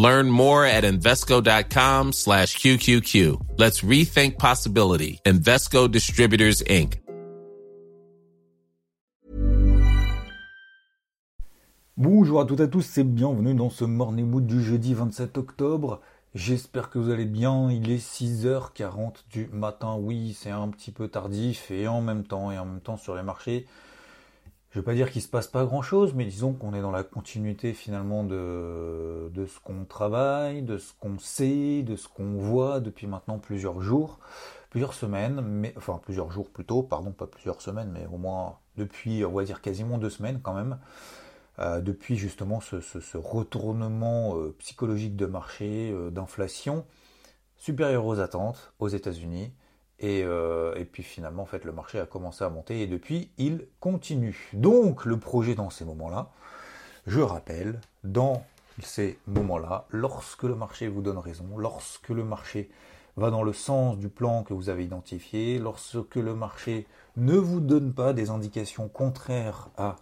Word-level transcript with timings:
Learn 0.00 0.30
more 0.30 0.64
at 0.64 0.84
Invesco.com 0.84 2.14
slash 2.14 2.56
QQQ. 2.56 3.58
Let's 3.58 3.82
rethink 3.82 4.38
possibility. 4.38 5.20
Invesco 5.26 5.88
Distributors, 5.88 6.62
Inc. 6.70 7.02
Bonjour 11.98 12.40
à 12.40 12.46
toutes 12.46 12.60
et 12.60 12.62
à 12.62 12.66
tous 12.66 12.96
et 12.96 13.04
bienvenue 13.04 13.52
dans 13.52 13.68
ce 13.68 13.84
Morning 13.84 14.26
Mood 14.26 14.46
du 14.46 14.62
jeudi 14.62 14.94
27 14.94 15.36
octobre. 15.36 16.00
J'espère 16.34 16.88
que 16.88 16.98
vous 16.98 17.10
allez 17.10 17.26
bien. 17.26 17.70
Il 17.70 17.90
est 17.90 18.02
6h40 18.02 19.16
du 19.30 19.50
matin. 19.52 19.96
Oui, 20.00 20.34
c'est 20.40 20.48
un 20.48 20.68
petit 20.68 20.92
peu 20.92 21.08
tardif 21.08 21.70
et 21.70 21.88
en 21.88 22.00
même 22.00 22.24
temps, 22.24 22.50
et 22.50 22.58
en 22.58 22.64
même 22.64 22.80
temps 22.80 22.96
sur 22.96 23.16
les 23.16 23.22
marchés. 23.22 23.66
Je 24.70 24.78
ne 24.78 24.82
vais 24.82 24.84
pas 24.84 24.94
dire 24.94 25.10
qu'il 25.10 25.20
se 25.20 25.28
passe 25.28 25.48
pas 25.48 25.64
grand 25.64 25.82
chose, 25.82 26.14
mais 26.14 26.24
disons 26.24 26.52
qu'on 26.52 26.74
est 26.74 26.80
dans 26.80 26.92
la 26.92 27.02
continuité 27.02 27.72
finalement 27.72 28.22
de, 28.22 29.28
ce 29.34 29.58
qu'on 29.64 29.84
travaille, 29.84 30.62
de 30.62 30.78
ce 30.78 30.92
qu'on 31.00 31.18
sait, 31.18 31.82
de 31.82 31.96
ce 31.96 32.06
qu'on 32.06 32.34
voit 32.34 32.78
depuis 32.78 33.08
maintenant 33.08 33.38
plusieurs 33.38 33.80
jours, 33.80 34.20
plusieurs 34.70 34.94
semaines, 34.94 35.40
mais 35.40 35.74
enfin 35.76 35.98
plusieurs 36.00 36.30
jours 36.30 36.48
plutôt, 36.48 36.84
pardon, 36.84 37.10
pas 37.10 37.26
plusieurs 37.26 37.60
semaines, 37.60 37.90
mais 37.92 38.06
au 38.12 38.16
moins 38.16 38.58
depuis, 38.76 39.24
on 39.24 39.32
va 39.32 39.42
dire 39.42 39.60
quasiment 39.60 39.98
deux 39.98 40.10
semaines 40.10 40.40
quand 40.40 40.54
même. 40.54 40.78
Euh, 41.58 41.80
depuis 41.80 42.16
justement 42.16 42.60
ce, 42.60 43.16
retournement 43.18 44.36
euh, 44.36 44.54
psychologique 44.60 45.16
de 45.16 45.26
marché, 45.26 45.90
euh, 45.92 46.10
d'inflation, 46.10 46.86
supérieur 47.56 48.06
aux 48.06 48.20
attentes 48.20 48.72
aux 48.78 48.88
États-Unis. 48.88 49.52
Et, 50.00 50.24
puis 50.90 51.02
finalement, 51.02 51.42
en 51.42 51.46
fait, 51.46 51.64
le 51.64 51.72
marché 51.72 52.00
a 52.00 52.06
commencé 52.06 52.42
à 52.42 52.48
monter 52.48 52.80
et 52.80 52.86
depuis, 52.86 53.30
il 53.38 53.66
continue. 53.80 54.48
Donc, 54.54 55.04
le 55.04 55.18
projet 55.18 55.54
dans 55.54 55.70
ces 55.70 55.84
moments-là, 55.84 56.30
je 57.06 57.20
rappelle, 57.20 57.80
dans 58.02 58.44
ces 58.82 59.18
moments-là, 59.26 59.86
lorsque 59.90 60.44
le 60.44 60.54
marché 60.54 60.88
vous 60.88 61.02
donne 61.02 61.18
raison, 61.18 61.44
lorsque 61.56 62.08
le 62.08 62.24
marché 62.24 62.70
va 63.16 63.30
dans 63.30 63.42
le 63.42 63.52
sens 63.52 63.98
du 63.98 64.08
plan 64.08 64.42
que 64.42 64.54
vous 64.54 64.68
avez 64.68 64.84
identifié, 64.84 65.58
lorsque 65.58 66.16
le 66.16 66.34
marché 66.34 66.86
ne 67.16 67.36
vous 67.36 67.60
donne 67.60 67.92
pas 67.92 68.12
des 68.12 68.30
indications 68.30 68.88
contraires 68.88 69.68
à 69.76 69.96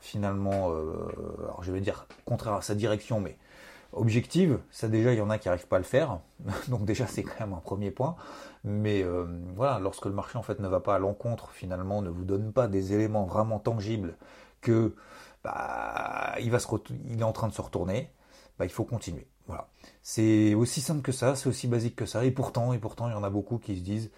finalement, 0.00 0.70
euh, 0.70 1.08
alors 1.44 1.62
je 1.62 1.72
vais 1.72 1.80
dire 1.80 2.06
contraire 2.24 2.54
à 2.54 2.62
sa 2.62 2.74
direction, 2.74 3.20
mais 3.20 3.36
objective, 3.92 4.58
ça 4.70 4.88
déjà 4.88 5.12
il 5.12 5.18
y 5.18 5.20
en 5.20 5.30
a 5.30 5.38
qui 5.38 5.48
n'arrivent 5.48 5.66
pas 5.66 5.76
à 5.76 5.80
le 5.80 5.84
faire, 5.84 6.20
donc 6.68 6.84
déjà 6.84 7.06
c'est 7.06 7.22
quand 7.22 7.40
même 7.40 7.54
un 7.54 7.60
premier 7.60 7.90
point. 7.90 8.16
Mais 8.68 9.02
euh, 9.02 9.24
voilà, 9.56 9.78
lorsque 9.78 10.04
le 10.04 10.12
marché 10.12 10.36
en 10.38 10.42
fait 10.42 10.60
ne 10.60 10.68
va 10.68 10.80
pas 10.80 10.96
à 10.96 10.98
l'encontre, 10.98 11.50
finalement, 11.52 12.02
ne 12.02 12.10
vous 12.10 12.24
donne 12.24 12.52
pas 12.52 12.68
des 12.68 12.92
éléments 12.92 13.24
vraiment 13.24 13.58
tangibles 13.58 14.16
que 14.60 14.94
bah, 15.42 16.34
il 16.40 16.50
va 16.50 16.58
se 16.58 16.68
il 17.08 17.20
est 17.20 17.24
en 17.24 17.32
train 17.32 17.48
de 17.48 17.54
se 17.54 17.62
retourner, 17.62 18.12
bah, 18.58 18.66
il 18.66 18.70
faut 18.70 18.84
continuer. 18.84 19.26
Voilà, 19.46 19.68
c'est 20.02 20.54
aussi 20.54 20.82
simple 20.82 21.00
que 21.00 21.12
ça, 21.12 21.34
c'est 21.34 21.48
aussi 21.48 21.66
basique 21.68 21.96
que 21.96 22.04
ça. 22.06 22.24
Et 22.24 22.30
pourtant, 22.30 22.74
et 22.74 22.78
pourtant, 22.78 23.08
il 23.08 23.12
y 23.12 23.14
en 23.16 23.24
a 23.24 23.30
beaucoup 23.30 23.58
qui 23.58 23.76
se 23.76 23.82
disent 23.82 24.10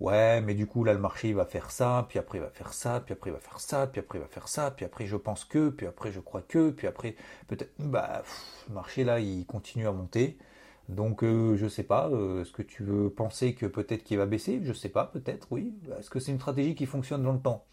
ouais, 0.00 0.40
mais 0.40 0.54
du 0.54 0.66
coup, 0.66 0.84
là, 0.84 0.92
le 0.92 0.98
marché, 1.00 1.32
va 1.32 1.44
faire 1.44 1.70
ça, 1.70 2.06
puis 2.08 2.18
après, 2.18 2.38
il 2.38 2.40
va 2.42 2.50
faire 2.50 2.72
ça, 2.72 3.00
puis 3.04 3.12
après, 3.12 3.30
il 3.30 3.32
va 3.32 3.40
faire 3.40 3.60
ça, 3.60 3.86
puis 3.86 4.00
après, 4.00 4.18
il 4.18 4.22
va 4.22 4.28
faire 4.28 4.48
ça, 4.48 4.70
puis 4.70 4.84
après, 4.86 5.06
je 5.06 5.16
pense 5.16 5.44
que, 5.44 5.70
puis 5.70 5.86
après, 5.86 6.12
je 6.12 6.20
crois 6.20 6.42
que, 6.42 6.70
puis 6.70 6.86
après, 6.86 7.16
peut-être, 7.48 7.72
bah, 7.78 8.22
le 8.68 8.74
marché, 8.74 9.04
là, 9.04 9.20
il 9.20 9.44
continue 9.46 9.86
à 9.86 9.92
monter. 9.92 10.38
Donc, 10.88 11.22
euh, 11.22 11.56
je 11.56 11.66
sais 11.68 11.82
pas, 11.82 12.08
euh, 12.08 12.42
est-ce 12.42 12.52
que 12.52 12.62
tu 12.62 12.82
veux 12.82 13.10
penser 13.10 13.54
que 13.54 13.66
peut-être 13.66 14.04
qu'il 14.04 14.16
va 14.16 14.26
baisser? 14.26 14.60
Je 14.62 14.72
sais 14.72 14.88
pas, 14.88 15.04
peut-être, 15.04 15.48
oui. 15.50 15.74
Est-ce 15.98 16.08
que 16.08 16.18
c'est 16.18 16.32
une 16.32 16.38
stratégie 16.38 16.74
qui 16.74 16.86
fonctionne 16.86 17.22
dans 17.22 17.32
le 17.32 17.40
temps? 17.40 17.66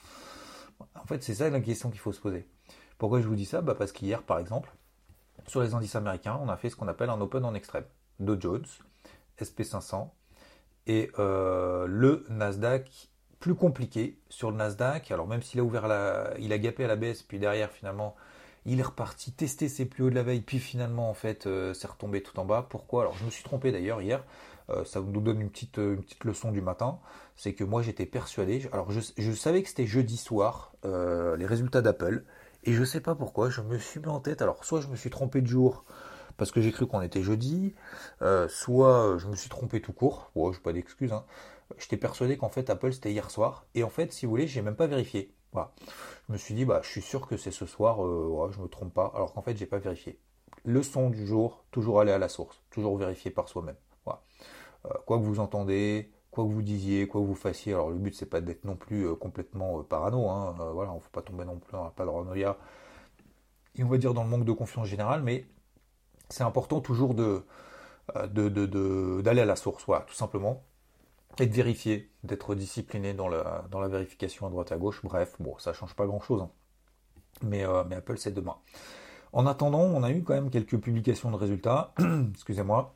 En 0.95 1.05
fait, 1.05 1.23
c'est 1.23 1.35
ça 1.35 1.49
la 1.49 1.61
question 1.61 1.89
qu'il 1.89 1.99
faut 1.99 2.11
se 2.11 2.19
poser. 2.19 2.45
Pourquoi 2.97 3.21
je 3.21 3.27
vous 3.27 3.35
dis 3.35 3.45
ça? 3.45 3.61
Bah 3.61 3.75
Parce 3.75 3.93
qu'hier, 3.93 4.21
par 4.23 4.39
exemple, 4.39 4.73
sur 5.47 5.61
les 5.61 5.73
indices 5.73 5.95
américains, 5.95 6.39
on 6.43 6.49
a 6.49 6.57
fait 6.57 6.69
ce 6.69 6.75
qu'on 6.75 6.87
appelle 6.87 7.09
un 7.09 7.21
open 7.21 7.45
en 7.45 7.53
extrême. 7.53 7.85
Dow 8.19 8.39
Jones, 8.39 8.65
SP500, 9.39 10.09
et 10.87 11.11
euh, 11.19 11.85
le 11.87 12.25
Nasdaq, 12.29 13.09
plus 13.39 13.55
compliqué 13.55 14.19
sur 14.29 14.51
le 14.51 14.57
Nasdaq. 14.57 15.11
Alors 15.11 15.27
même 15.27 15.41
s'il 15.41 15.59
a 15.59 15.63
ouvert 15.63 15.87
la, 15.87 16.33
il 16.39 16.51
a 16.53 16.57
gapé 16.57 16.85
à 16.85 16.87
la 16.87 16.95
baisse, 16.95 17.23
puis 17.23 17.39
derrière 17.39 17.71
finalement, 17.71 18.15
il 18.65 18.79
est 18.79 18.83
reparti 18.83 19.31
tester 19.31 19.69
ses 19.69 19.85
plus 19.85 20.03
hauts 20.03 20.09
de 20.09 20.15
la 20.15 20.23
veille, 20.23 20.41
puis 20.41 20.59
finalement 20.59 21.09
en 21.09 21.13
fait, 21.13 21.47
euh, 21.47 21.73
c'est 21.73 21.87
retombé 21.87 22.21
tout 22.21 22.39
en 22.39 22.45
bas. 22.45 22.65
Pourquoi? 22.69 23.03
Alors 23.03 23.17
je 23.17 23.25
me 23.25 23.29
suis 23.29 23.43
trompé 23.43 23.71
d'ailleurs 23.71 24.01
hier. 24.01 24.23
Euh, 24.69 24.83
ça 24.83 24.99
nous 24.99 25.21
donne 25.21 25.41
une 25.41 25.49
petite, 25.49 25.77
une 25.77 26.01
petite 26.01 26.23
leçon 26.23 26.51
du 26.51 26.61
matin. 26.61 26.99
C'est 27.35 27.53
que 27.53 27.63
moi 27.63 27.81
j'étais 27.81 28.05
persuadé. 28.05 28.67
Alors 28.71 28.91
je, 28.91 29.31
savais 29.31 29.61
que 29.61 29.69
c'était 29.69 29.87
jeudi 29.87 30.17
soir 30.17 30.73
les 30.83 31.45
résultats 31.45 31.81
d'Apple. 31.81 32.23
Et 32.63 32.73
je 32.73 32.83
sais 32.83 33.01
pas 33.01 33.13
pourquoi, 33.13 33.49
je 33.49 33.61
me 33.61 33.77
suis 33.77 33.99
mis 33.99 34.07
en 34.07 34.19
tête. 34.19 34.41
Alors 34.41 34.65
soit 34.65 34.81
je 34.81 34.87
me 34.87 34.95
suis 34.95 35.11
trompé 35.11 35.41
de 35.41 35.47
jour 35.47 35.85
parce 36.37 36.51
que 36.51 36.61
j'ai 36.61 36.71
cru 36.71 36.87
qu'on 36.87 37.01
était 37.01 37.23
jeudi, 37.23 37.73
euh, 38.21 38.47
soit 38.47 39.13
euh, 39.13 39.17
je 39.17 39.27
me 39.27 39.35
suis 39.35 39.49
trompé 39.49 39.81
tout 39.81 39.93
court, 39.93 40.31
bon, 40.35 40.51
je 40.51 40.57
n'ai 40.57 40.63
pas 40.63 40.73
d'excuses, 40.73 41.13
hein. 41.13 41.25
j'étais 41.77 41.97
persuadé 41.97 42.37
qu'en 42.37 42.49
fait 42.49 42.69
Apple 42.69 42.93
c'était 42.93 43.11
hier 43.11 43.31
soir, 43.31 43.65
et 43.75 43.83
en 43.83 43.89
fait, 43.89 44.11
si 44.11 44.25
vous 44.25 44.31
voulez, 44.31 44.47
j'ai 44.47 44.61
même 44.61 44.75
pas 44.75 44.87
vérifié. 44.87 45.33
Je 46.27 46.33
me 46.33 46.37
suis 46.37 46.53
dit, 46.53 46.65
bah, 46.65 46.81
je 46.83 46.89
suis 46.89 47.01
sûr 47.01 47.27
que 47.27 47.37
c'est 47.37 47.51
ce 47.51 47.65
soir, 47.65 48.03
euh, 48.03 48.49
je 48.51 48.59
me 48.59 48.67
trompe 48.67 48.93
pas, 48.93 49.11
alors 49.15 49.33
qu'en 49.33 49.41
fait, 49.41 49.55
j'ai 49.57 49.65
pas 49.65 49.79
vérifié. 49.79 50.19
Leçon 50.65 51.09
du 51.09 51.25
jour, 51.25 51.63
toujours 51.71 51.99
aller 52.01 52.11
à 52.11 52.17
la 52.17 52.29
source, 52.29 52.61
toujours 52.71 52.97
vérifier 52.97 53.31
par 53.31 53.47
soi-même. 53.49 53.75
Voilà. 54.05 54.21
quoi 55.05 55.17
que 55.17 55.23
vous 55.23 55.39
entendez, 55.39 56.11
quoi 56.31 56.43
que 56.43 56.49
vous 56.49 56.61
disiez, 56.61 57.07
quoi 57.07 57.21
que 57.21 57.25
vous 57.25 57.35
fassiez, 57.35 57.73
alors 57.73 57.89
le 57.89 57.97
but 57.97 58.13
c'est 58.15 58.25
pas 58.25 58.41
d'être 58.41 58.65
non 58.65 58.75
plus 58.75 59.15
complètement 59.15 59.83
parano, 59.83 60.29
hein, 60.29 60.55
voilà, 60.73 60.91
on 60.91 60.95
ne 60.95 60.99
faut 60.99 61.09
pas 61.11 61.21
tomber 61.21 61.45
non 61.45 61.57
plus 61.57 61.71
dans 61.71 61.83
la 61.85 61.91
paranoïa, 61.91 62.57
et 63.77 63.83
on 63.83 63.87
va 63.87 63.97
dire 63.97 64.13
dans 64.13 64.23
le 64.23 64.29
manque 64.29 64.45
de 64.45 64.51
confiance 64.51 64.87
générale, 64.87 65.21
mais 65.23 65.45
c'est 66.29 66.43
important 66.43 66.81
toujours 66.81 67.15
euh, 67.19 67.41
d'aller 69.21 69.41
à 69.41 69.45
la 69.45 69.55
source, 69.55 69.83
voilà, 69.85 70.03
tout 70.03 70.13
simplement, 70.13 70.63
et 71.39 71.47
de 71.47 71.53
vérifier, 71.53 72.11
d'être 72.23 72.55
discipliné 72.55 73.13
dans 73.13 73.27
la, 73.27 73.87
vérification 73.87 74.47
à 74.47 74.49
droite 74.49 74.71
à 74.71 74.77
gauche. 74.77 75.01
Bref, 75.03 75.35
bon, 75.39 75.57
ça 75.57 75.73
change 75.73 75.93
pas 75.95 76.05
grand-chose, 76.05 76.41
hein. 76.41 76.49
mais, 77.43 77.65
euh, 77.65 77.83
mais 77.87 77.95
Apple 77.95 78.17
c'est 78.17 78.33
demain. 78.33 78.57
En 79.33 79.47
attendant, 79.47 79.81
on 79.81 80.03
a 80.03 80.11
eu 80.11 80.23
quand 80.23 80.33
même 80.33 80.49
quelques 80.49 80.77
publications 80.77 81.29
de 81.31 81.35
résultats. 81.35 81.93
Excusez-moi. 82.33 82.95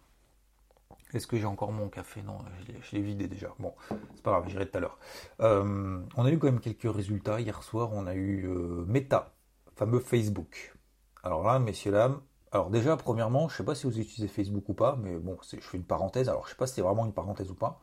Est-ce 1.13 1.25
que 1.25 1.37
j'ai 1.37 1.45
encore 1.45 1.71
mon 1.71 1.89
café? 1.89 2.21
Non, 2.21 2.37
je 2.81 2.95
l'ai 2.95 3.01
vidé 3.01 3.27
déjà. 3.27 3.53
Bon, 3.57 3.73
c'est 3.89 4.21
pas 4.21 4.31
grave, 4.31 4.45
j'irai 4.47 4.69
tout 4.69 4.77
à 4.77 4.81
l'heure. 4.81 4.99
Euh, 5.41 5.99
on 6.15 6.25
a 6.25 6.31
eu 6.31 6.37
quand 6.37 6.47
même 6.47 6.59
quelques 6.59 6.93
résultats. 6.93 7.41
Hier 7.41 7.63
soir, 7.63 7.89
on 7.93 8.05
a 8.05 8.13
eu 8.13 8.47
Meta, 8.85 9.33
fameux 9.75 9.99
Facebook. 9.99 10.77
Alors 11.23 11.43
là, 11.43 11.57
messieurs, 11.57 11.91
dames, 11.91 12.21
alors 12.51 12.71
déjà, 12.71 12.97
premièrement, 12.97 13.47
je 13.47 13.53
ne 13.53 13.57
sais 13.57 13.63
pas 13.63 13.75
si 13.75 13.85
vous 13.85 13.99
utilisez 13.99 14.27
Facebook 14.27 14.67
ou 14.69 14.73
pas, 14.73 14.95
mais 14.95 15.17
bon, 15.17 15.37
je 15.41 15.59
fais 15.59 15.77
une 15.77 15.83
parenthèse. 15.83 16.29
Alors 16.29 16.45
je 16.45 16.51
sais 16.51 16.55
pas 16.55 16.65
si 16.65 16.75
c'est 16.75 16.81
vraiment 16.81 17.05
une 17.05 17.13
parenthèse 17.13 17.51
ou 17.51 17.55
pas, 17.55 17.79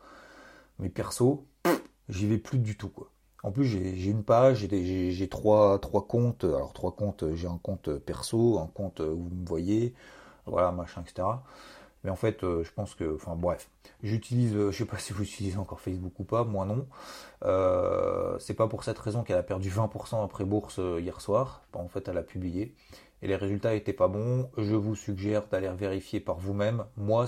mais 0.78 0.88
perso, 0.88 1.46
j'y 2.08 2.26
vais 2.26 2.38
plus 2.38 2.58
du 2.58 2.76
tout. 2.76 2.92
En 3.42 3.52
plus, 3.52 3.64
j'ai 3.64 4.10
une 4.10 4.24
page, 4.24 4.66
j'ai 4.68 5.28
trois, 5.28 5.78
trois 5.78 6.06
comptes. 6.06 6.44
Alors 6.44 6.72
trois 6.72 6.92
comptes, 6.92 7.24
j'ai 7.34 7.46
un 7.46 7.58
compte 7.62 7.96
perso, 7.98 8.58
un 8.58 8.66
compte 8.66 9.00
où 9.00 9.28
vous 9.28 9.36
me 9.36 9.46
voyez, 9.46 9.94
voilà, 10.46 10.72
machin, 10.72 11.02
etc. 11.02 11.28
Mais 12.06 12.10
en 12.10 12.16
fait, 12.16 12.44
euh, 12.44 12.62
je 12.62 12.70
pense 12.72 12.94
que, 12.94 13.16
enfin 13.16 13.34
bref, 13.34 13.68
j'utilise, 14.02 14.54
euh, 14.54 14.70
je 14.70 14.78
sais 14.78 14.84
pas 14.84 14.98
si 14.98 15.12
vous 15.12 15.24
utilisez 15.24 15.58
encore 15.58 15.80
Facebook 15.80 16.12
ou 16.20 16.24
pas, 16.24 16.44
moi 16.44 16.64
non. 16.64 16.86
Euh, 17.44 18.38
c'est 18.38 18.54
pas 18.54 18.68
pour 18.68 18.84
cette 18.84 18.98
raison 18.98 19.24
qu'elle 19.24 19.38
a 19.38 19.42
perdu 19.42 19.70
20% 19.70 20.24
après 20.24 20.44
bourse 20.44 20.78
hier 21.00 21.20
soir. 21.20 21.64
En 21.72 21.88
fait, 21.88 22.06
elle 22.08 22.18
a 22.18 22.22
publié 22.22 22.74
et 23.22 23.26
les 23.26 23.36
résultats 23.36 23.72
n'étaient 23.72 23.92
pas 23.92 24.08
bons, 24.08 24.50
je 24.56 24.74
vous 24.74 24.94
suggère 24.94 25.48
d'aller 25.48 25.68
vérifier 25.68 26.20
par 26.20 26.36
vous-même. 26.38 26.84
Moi, 26.96 27.26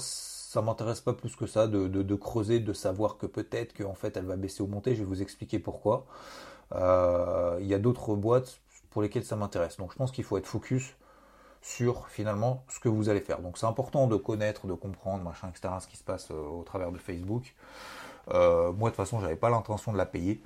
ça 0.48 0.62
m'intéresse 0.62 1.02
pas 1.02 1.12
plus 1.12 1.36
que 1.36 1.46
ça 1.46 1.66
de, 1.66 2.14
creuser, 2.14 2.58
de 2.58 2.72
savoir 2.72 3.18
que 3.18 3.26
peut-être 3.26 3.76
qu'en 3.76 3.92
fait 3.92 4.16
elle 4.16 4.24
va 4.24 4.36
baisser 4.36 4.62
ou 4.62 4.66
monter. 4.66 4.94
Je 4.94 5.00
vais 5.00 5.04
vous 5.04 5.20
expliquer 5.20 5.58
pourquoi. 5.58 6.06
Euh, 6.72 7.58
il 7.60 7.66
y 7.66 7.74
a 7.74 7.78
d'autres 7.78 8.16
boîtes 8.16 8.58
pour 8.88 9.02
lesquelles 9.02 9.26
ça 9.26 9.36
m'intéresse. 9.36 9.76
Donc 9.76 9.92
je 9.92 9.98
pense 9.98 10.10
qu'il 10.10 10.24
faut 10.24 10.38
être 10.38 10.46
focus 10.46 10.94
sur 11.60 12.08
finalement 12.08 12.64
ce 12.70 12.80
que 12.80 12.88
vous 12.88 13.10
allez 13.10 13.20
faire. 13.20 13.40
Donc 13.40 13.58
c'est 13.58 13.66
important 13.66 14.06
de 14.06 14.16
connaître, 14.16 14.66
de 14.66 14.72
comprendre, 14.72 15.22
machin, 15.22 15.50
etc. 15.50 15.74
ce 15.82 15.86
qui 15.86 15.98
se 15.98 16.04
passe 16.04 16.30
euh, 16.30 16.40
au 16.40 16.62
travers 16.62 16.92
de 16.92 16.98
Facebook. 16.98 17.54
Euh, 18.30 18.72
moi 18.72 18.88
de 18.88 18.94
toute 18.94 19.04
façon 19.04 19.20
j'avais 19.20 19.36
pas 19.36 19.50
l'intention 19.50 19.92
de 19.92 19.98
la 19.98 20.06
payer. 20.06 20.40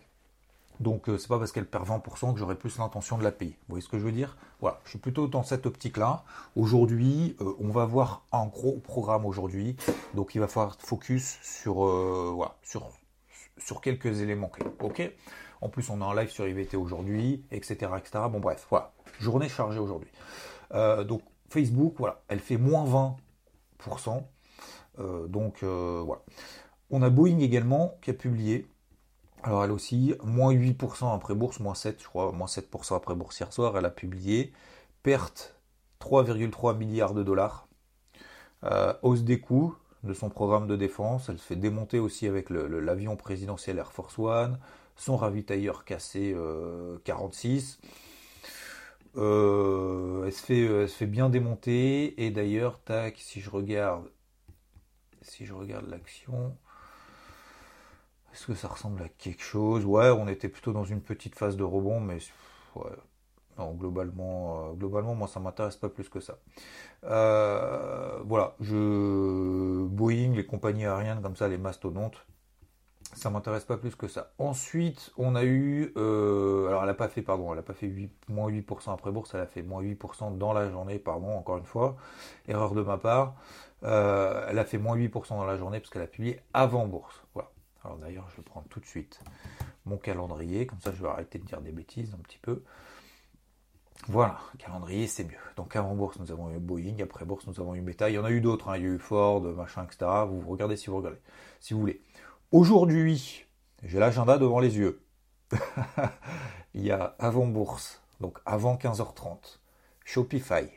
Donc 0.82 1.04
c'est 1.06 1.28
pas 1.28 1.38
parce 1.38 1.52
qu'elle 1.52 1.66
perd 1.66 1.86
20% 1.86 2.32
que 2.32 2.38
j'aurai 2.38 2.56
plus 2.56 2.78
l'intention 2.78 3.18
de 3.18 3.24
la 3.24 3.32
payer. 3.32 3.52
Vous 3.52 3.74
voyez 3.74 3.82
ce 3.82 3.88
que 3.88 3.98
je 3.98 4.04
veux 4.04 4.12
dire? 4.12 4.36
Voilà, 4.60 4.80
je 4.84 4.90
suis 4.90 4.98
plutôt 4.98 5.26
dans 5.28 5.42
cette 5.42 5.66
optique-là. 5.66 6.24
Aujourd'hui, 6.56 7.36
on 7.60 7.68
va 7.68 7.84
voir 7.84 8.24
un 8.32 8.46
gros 8.46 8.78
programme 8.78 9.24
aujourd'hui. 9.24 9.76
Donc 10.14 10.34
il 10.34 10.40
va 10.40 10.48
falloir 10.48 10.76
focus 10.78 11.38
sur, 11.42 11.74
voilà, 12.34 12.56
sur, 12.62 13.80
quelques 13.80 14.20
éléments 14.20 14.48
clés. 14.48 14.66
Ok? 14.80 15.10
En 15.60 15.68
plus, 15.68 15.88
on 15.90 16.00
a 16.00 16.04
un 16.04 16.14
live 16.14 16.30
sur 16.30 16.46
IVT 16.46 16.76
aujourd'hui, 16.76 17.44
etc., 17.50 17.92
etc. 17.96 18.24
Bon 18.30 18.40
bref, 18.40 18.66
voilà. 18.68 18.92
Journée 19.20 19.48
chargée 19.48 19.78
aujourd'hui. 19.78 20.10
donc 20.72 21.22
Facebook, 21.52 21.94
voilà, 21.98 22.22
elle 22.28 22.40
fait 22.40 22.56
moins 22.56 23.14
20%. 23.86 24.22
Euh, 24.98 25.26
donc 25.26 25.62
euh, 25.62 26.02
voilà. 26.04 26.22
On 26.90 27.02
a 27.02 27.10
Boeing 27.10 27.38
également 27.38 27.98
qui 28.02 28.10
a 28.10 28.14
publié. 28.14 28.66
Alors 29.42 29.64
elle 29.64 29.72
aussi, 29.72 30.14
moins 30.22 30.52
8% 30.52 31.14
après 31.14 31.34
bourse, 31.34 31.58
moins 31.58 31.74
7, 31.74 32.00
je 32.00 32.06
crois, 32.06 32.30
moins 32.32 32.46
7% 32.46 32.94
après 32.96 33.14
bourse 33.14 33.40
hier 33.40 33.52
soir, 33.52 33.76
elle 33.76 33.84
a 33.84 33.90
publié. 33.90 34.52
Perte 35.02 35.56
3,3 36.00 36.76
milliards 36.76 37.14
de 37.14 37.22
dollars. 37.22 37.66
Euh, 38.64 38.94
hausse 39.02 39.22
des 39.22 39.40
coûts 39.40 39.74
de 40.04 40.14
son 40.14 40.28
programme 40.28 40.68
de 40.68 40.76
défense. 40.76 41.28
Elle 41.28 41.38
se 41.38 41.44
fait 41.44 41.56
démonter 41.56 41.98
aussi 41.98 42.28
avec 42.28 42.50
l'avion 42.50 43.16
présidentiel 43.16 43.78
Air 43.78 43.92
Force 43.92 44.18
One. 44.18 44.58
Son 44.96 45.16
ravitailleur 45.16 45.84
cassé 45.84 46.36
46. 47.04 47.80
Euh, 49.16 50.24
elle, 50.24 50.32
se 50.32 50.42
fait, 50.42 50.64
elle 50.64 50.88
se 50.88 50.96
fait 50.96 51.06
bien 51.06 51.28
démonter. 51.28 52.24
Et 52.24 52.30
d'ailleurs, 52.30 52.80
tac, 52.80 53.16
si 53.18 53.40
je 53.40 53.50
regarde, 53.50 54.08
si 55.22 55.46
je 55.46 55.52
regarde 55.52 55.88
l'action, 55.88 56.56
est-ce 58.32 58.46
que 58.46 58.54
ça 58.54 58.68
ressemble 58.68 59.02
à 59.02 59.08
quelque 59.08 59.42
chose? 59.42 59.84
Ouais, 59.84 60.10
on 60.10 60.28
était 60.28 60.48
plutôt 60.48 60.72
dans 60.72 60.84
une 60.84 61.00
petite 61.00 61.34
phase 61.36 61.56
de 61.56 61.64
rebond, 61.64 62.00
mais 62.00 62.18
ouais, 62.76 62.90
globalement, 63.74 64.70
euh, 64.70 64.72
globalement, 64.72 65.14
moi, 65.14 65.28
ça 65.28 65.40
m'intéresse 65.40 65.76
pas 65.76 65.88
plus 65.88 66.08
que 66.08 66.20
ça. 66.20 66.38
Euh, 67.04 68.20
voilà, 68.24 68.54
je 68.60 69.84
Boeing, 69.86 70.32
les 70.34 70.46
compagnies 70.46 70.86
aériennes 70.86 71.22
comme 71.22 71.36
ça, 71.36 71.48
les 71.48 71.58
mastodontes, 71.58 72.26
ça 73.14 73.30
m'intéresse 73.30 73.64
pas 73.64 73.76
plus 73.76 73.94
que 73.94 74.08
ça. 74.08 74.32
Ensuite, 74.38 75.12
on 75.18 75.34
a 75.36 75.44
eu, 75.44 75.92
euh, 75.96 76.68
alors 76.68 76.84
elle 76.84 76.88
a 76.90 76.94
pas 76.94 77.08
fait, 77.08 77.22
pardon, 77.22 77.52
elle 77.52 77.58
a 77.58 77.62
pas 77.62 77.74
fait 77.74 77.86
8, 77.86 78.10
moins 78.28 78.48
8% 78.48 78.92
après 78.92 79.12
bourse, 79.12 79.34
elle 79.34 79.40
a 79.40 79.46
fait 79.46 79.62
moins 79.62 79.82
8% 79.82 80.30
dans 80.38 80.52
la 80.52 80.70
journée, 80.70 80.98
pardon, 80.98 81.36
encore 81.36 81.58
une 81.58 81.66
fois, 81.66 81.96
erreur 82.48 82.74
de 82.74 82.82
ma 82.82 82.98
part. 82.98 83.34
Elle 83.82 84.58
a 84.58 84.64
fait 84.64 84.78
moins 84.78 84.96
8% 84.96 85.36
dans 85.36 85.44
la 85.44 85.56
journée 85.56 85.80
parce 85.80 85.90
qu'elle 85.90 86.02
a 86.02 86.06
publié 86.06 86.40
avant 86.54 86.86
bourse. 86.86 87.22
Voilà. 87.34 87.51
Alors 87.84 87.98
d'ailleurs, 87.98 88.28
je 88.36 88.40
prendre 88.42 88.68
tout 88.68 88.80
de 88.80 88.86
suite 88.86 89.20
mon 89.84 89.96
calendrier, 89.96 90.66
comme 90.66 90.80
ça 90.80 90.92
je 90.92 91.02
vais 91.02 91.08
arrêter 91.08 91.38
de 91.38 91.44
dire 91.44 91.60
des 91.60 91.72
bêtises 91.72 92.14
un 92.14 92.22
petit 92.22 92.38
peu. 92.38 92.62
Voilà, 94.08 94.38
calendrier 94.58 95.06
c'est 95.06 95.24
mieux. 95.24 95.38
Donc 95.56 95.76
avant 95.76 95.94
bourse 95.94 96.18
nous 96.18 96.32
avons 96.32 96.52
eu 96.52 96.58
Boeing, 96.58 96.96
après 97.02 97.24
bourse 97.24 97.46
nous 97.46 97.60
avons 97.60 97.74
eu 97.74 97.80
Meta, 97.80 98.10
il 98.10 98.14
y 98.14 98.18
en 98.18 98.24
a 98.24 98.30
eu 98.30 98.40
d'autres, 98.40 98.68
hein. 98.68 98.76
il 98.76 98.82
y 98.82 98.86
a 98.86 98.88
eu 98.88 98.98
Ford, 98.98 99.42
machin, 99.42 99.84
etc. 99.84 100.10
Vous 100.28 100.40
regardez 100.48 100.76
si 100.76 100.90
vous 100.90 100.96
regardez, 100.96 101.18
si 101.60 101.74
vous 101.74 101.80
voulez. 101.80 102.02
Aujourd'hui, 102.50 103.46
j'ai 103.82 103.98
l'agenda 103.98 104.38
devant 104.38 104.60
les 104.60 104.76
yeux. 104.76 105.02
Il 106.74 106.82
y 106.84 106.90
a 106.90 107.16
avant 107.18 107.46
bourse, 107.46 108.02
donc 108.20 108.38
avant 108.46 108.76
15h30, 108.76 109.58
Shopify, 110.04 110.68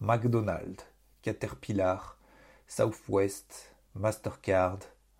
McDonald's, 0.00 0.84
Caterpillar, 1.22 2.18
Southwest, 2.66 3.74
Mastercard, 3.94 4.78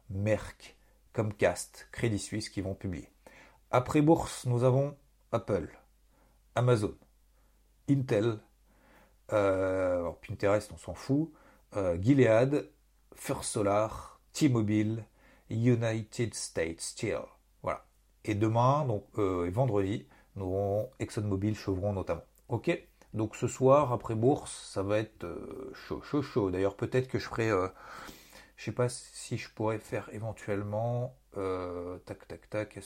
Merck, 0.08 0.75
Comcast, 1.16 1.88
Credit 1.92 2.18
Suisse 2.18 2.50
qui 2.50 2.60
vont 2.60 2.74
publier. 2.74 3.08
Après 3.70 4.02
bourse, 4.02 4.44
nous 4.44 4.64
avons 4.64 4.94
Apple, 5.32 5.66
Amazon, 6.54 6.92
Intel, 7.88 8.38
euh, 9.32 10.10
Pinterest, 10.20 10.70
on 10.74 10.76
s'en 10.76 10.92
fout, 10.92 11.32
euh, 11.74 11.96
Gilead, 12.02 12.70
First 13.14 13.44
Solar, 13.44 14.20
T-Mobile, 14.34 15.06
United 15.48 16.34
States 16.34 16.82
Steel. 16.82 17.22
Voilà. 17.62 17.86
Et 18.26 18.34
demain, 18.34 18.84
donc 18.84 19.06
euh, 19.16 19.46
et 19.46 19.50
vendredi, 19.50 20.06
nous 20.34 20.44
aurons 20.44 20.90
ExxonMobil, 20.98 21.56
Chevron 21.56 21.94
notamment. 21.94 22.24
Ok? 22.50 22.78
Donc 23.14 23.36
ce 23.36 23.48
soir, 23.48 23.90
après 23.90 24.14
bourse, 24.14 24.70
ça 24.70 24.82
va 24.82 24.98
être 24.98 25.24
euh, 25.24 25.72
chaud, 25.72 26.02
chaud, 26.02 26.20
chaud. 26.20 26.50
D'ailleurs, 26.50 26.76
peut-être 26.76 27.08
que 27.08 27.18
je 27.18 27.24
ferai, 27.24 27.50
je 28.56 28.64
sais 28.64 28.72
pas 28.72 28.88
si 28.88 29.36
je 29.38 29.50
pourrais 29.50 29.78
faire 29.78 30.08
éventuellement, 30.12 31.14
tac, 31.34 32.26
tac, 32.28 32.48
tac. 32.50 32.78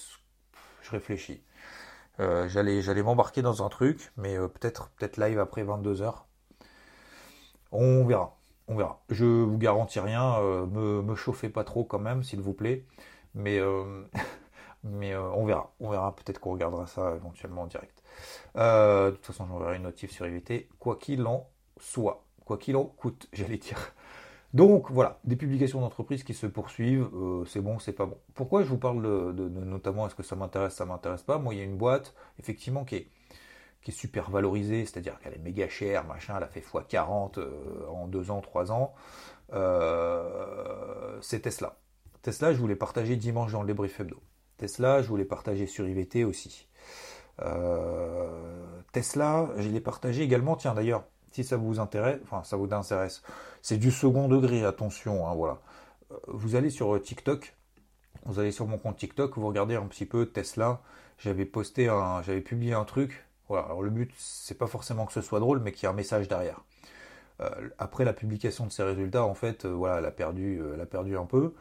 Je 0.83 0.91
réfléchis. 0.91 1.43
j'allais, 2.19 2.83
j'allais 2.83 3.03
m'embarquer 3.03 3.43
dans 3.43 3.65
un 3.65 3.69
truc, 3.69 4.13
mais 4.17 4.37
peut-être, 4.37 4.91
peut-être 4.91 5.17
live 5.17 5.39
après 5.39 5.63
22 5.63 6.03
h 6.03 6.15
On 7.73 8.05
verra 8.05 8.41
on 8.71 8.77
verra. 8.77 9.03
Je 9.11 9.25
vous 9.25 9.59
garantis 9.59 10.01
rien, 10.01 10.37
euh, 10.39 10.65
me, 10.67 11.03
me 11.03 11.15
chauffez 11.17 11.49
pas 11.49 11.65
trop 11.65 11.85
quand 11.85 11.99
même, 11.99 12.23
s'il 12.23 12.41
vous 12.41 12.55
plaît. 12.55 12.87
Mais, 13.35 13.59
euh, 13.59 14.05
mais 14.85 15.13
euh, 15.13 15.29
on 15.33 15.45
verra. 15.45 15.75
On 15.81 15.91
verra, 15.91 16.15
peut-être 16.15 16.39
qu'on 16.39 16.53
regardera 16.53 16.87
ça 16.87 17.17
éventuellement 17.17 17.63
en 17.63 17.67
direct. 17.67 18.03
de 18.55 19.11
toute 19.11 19.27
façon, 19.27 19.47
j'enverrai 19.49 19.77
une 19.77 19.83
notif 19.83 20.13
sur 20.13 20.27
IVT, 20.27 20.69
quoi 20.79 20.97
qu'il 20.97 21.27
en 21.27 21.49
soit. 21.79 22.25
Quoi 22.45 22.59
qu'il 22.59 22.77
en 22.77 22.85
coûte, 22.85 23.29
j'allais 23.33 23.59
dire. 23.59 23.93
Donc 24.53 24.91
voilà, 24.91 25.21
des 25.25 25.37
publications 25.37 25.81
d'entreprises 25.81 26.25
qui 26.25 26.35
se 26.35 26.47
poursuivent, 26.47 27.09
c'est 27.47 27.61
bon, 27.61 27.79
c'est 27.79 27.93
pas 27.93 28.07
bon. 28.07 28.19
Pourquoi 28.35 28.63
je 28.63 28.69
vous 28.69 28.79
parle 28.79 29.03
de, 29.03 29.49
notamment, 29.49 30.07
est-ce 30.07 30.17
que 30.17 30.25
ça 30.25 30.35
m'intéresse, 30.35 30.75
ça 30.75 30.85
m'intéresse 30.85 31.23
pas? 31.23 31.39
Moi, 31.39 31.55
il 31.55 31.59
y 31.59 31.61
a 31.61 31.65
une 31.65 31.77
boîte, 31.77 32.15
effectivement, 32.39 32.85
qui 32.85 32.97
est 32.97 33.09
qui 33.83 33.93
super 33.93 34.31
valorisée, 34.31 34.85
c'est-à-dire 34.85 35.19
qu'elle 35.21 35.35
est 35.35 35.39
méga 35.39 35.69
chère, 35.69 36.05
machin, 36.05 36.35
elle 36.37 36.43
a 36.43 36.49
fait 36.49 36.61
x40 36.61 37.39
euh, 37.39 37.87
en 37.89 38.07
2 38.09 38.31
ans, 38.31 38.41
3 38.41 38.73
ans, 38.73 38.95
euh, 39.53 41.19
c'est 41.23 41.41
Tesla. 41.41 41.79
Tesla, 42.23 42.53
je 42.53 42.59
voulais 42.59 42.77
partager 42.77 43.17
dimanche 43.17 43.53
dans 43.53 43.63
le 43.63 43.67
débrief 43.67 43.99
hebdo. 44.01 44.21
Tesla, 44.59 45.01
je 45.01 45.09
voulais 45.09 45.25
partager 45.25 45.67
sur 45.67 45.89
IVT 45.89 46.25
aussi. 46.25 46.69
Euh, 47.41 48.83
Tesla, 48.93 49.49
je 49.57 49.69
l'ai 49.69 49.81
partagé 49.81 50.23
également, 50.23 50.57
tiens 50.57 50.75
d'ailleurs, 50.75 51.05
si 51.31 51.45
ça 51.45 51.57
vous 51.57 51.81
intéresse, 51.81 52.21
enfin 52.25 52.43
ça 52.45 52.57
vous 52.57 52.73
intéresse, 52.73 53.23
c'est 53.63 53.77
du 53.77 53.91
second 53.91 54.29
degré, 54.29 54.65
attention, 54.65 55.29
hein, 55.29 55.35
voilà. 55.35 55.59
Vous 56.27 56.57
allez 56.57 56.71
sur 56.71 57.01
TikTok, 57.01 57.55
vous 58.27 58.39
allez 58.41 58.53
sur 58.53 58.67
mon 58.67 58.79
compte 58.79 58.97
TikTok, 58.97 59.39
vous 59.39 59.47
regardez 59.47 59.77
un 59.77 59.87
petit 59.87 60.07
peu 60.07 60.27
Tesla, 60.27 60.83
j'avais 61.19 61.45
posté 61.45 61.89
un, 61.89 62.23
j'avais 62.23 62.41
publié 62.41 62.75
un 62.75 62.85
truc 62.85 63.25
voilà, 63.51 63.65
alors 63.65 63.83
le 63.83 63.91
but, 63.91 64.13
c'est 64.17 64.57
pas 64.57 64.69
forcément 64.69 65.07
que 65.07 65.13
ce 65.13 65.23
soit 65.23 65.41
drôle, 65.41 65.59
mais 65.59 65.73
qu'il 65.73 65.83
y 65.83 65.87
ait 65.87 65.93
un 65.93 65.97
message 65.97 66.29
derrière. 66.29 66.61
Euh, 67.41 67.51
après 67.79 68.05
la 68.05 68.13
publication 68.13 68.65
de 68.65 68.71
ces 68.71 68.85
résultats, 68.85 69.25
en 69.25 69.35
fait, 69.35 69.65
euh, 69.65 69.71
voilà, 69.71 69.99
elle 69.99 70.07
a 70.07 70.13
perdu, 70.13 70.61
euh, 70.61 70.75
elle 70.75 70.81
a 70.81 70.87
perdu 70.87 71.17
un 71.17 71.25
peu. 71.27 71.55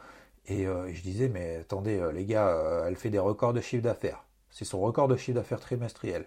Et 0.45 0.65
je 0.65 1.01
disais, 1.03 1.29
mais 1.29 1.57
attendez, 1.57 2.09
les 2.11 2.25
gars, 2.25 2.83
elle 2.87 2.95
fait 2.95 3.11
des 3.11 3.19
records 3.19 3.53
de 3.53 3.61
chiffre 3.61 3.83
d'affaires. 3.83 4.23
C'est 4.49 4.65
son 4.65 4.79
record 4.79 5.07
de 5.07 5.15
chiffre 5.15 5.35
d'affaires 5.35 5.59
trimestriel. 5.59 6.25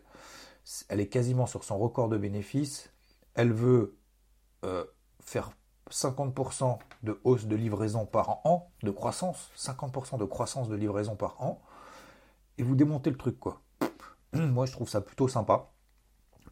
Elle 0.88 1.00
est 1.00 1.08
quasiment 1.08 1.46
sur 1.46 1.64
son 1.64 1.76
record 1.76 2.08
de 2.08 2.16
bénéfices. 2.16 2.91
Elle 3.34 3.52
veut 3.52 3.96
faire 5.20 5.50
50% 5.90 6.78
de 7.02 7.20
hausse 7.24 7.46
de 7.46 7.56
livraison 7.56 8.06
par 8.06 8.46
an, 8.46 8.70
de 8.82 8.90
croissance, 8.90 9.50
50% 9.56 10.18
de 10.18 10.24
croissance 10.24 10.68
de 10.68 10.76
livraison 10.76 11.16
par 11.16 11.40
an, 11.42 11.62
et 12.58 12.62
vous 12.62 12.74
démontez 12.74 13.10
le 13.10 13.16
truc, 13.16 13.38
quoi. 13.38 13.60
Moi, 14.32 14.66
je 14.66 14.72
trouve 14.72 14.88
ça 14.88 15.00
plutôt 15.00 15.28
sympa 15.28 15.70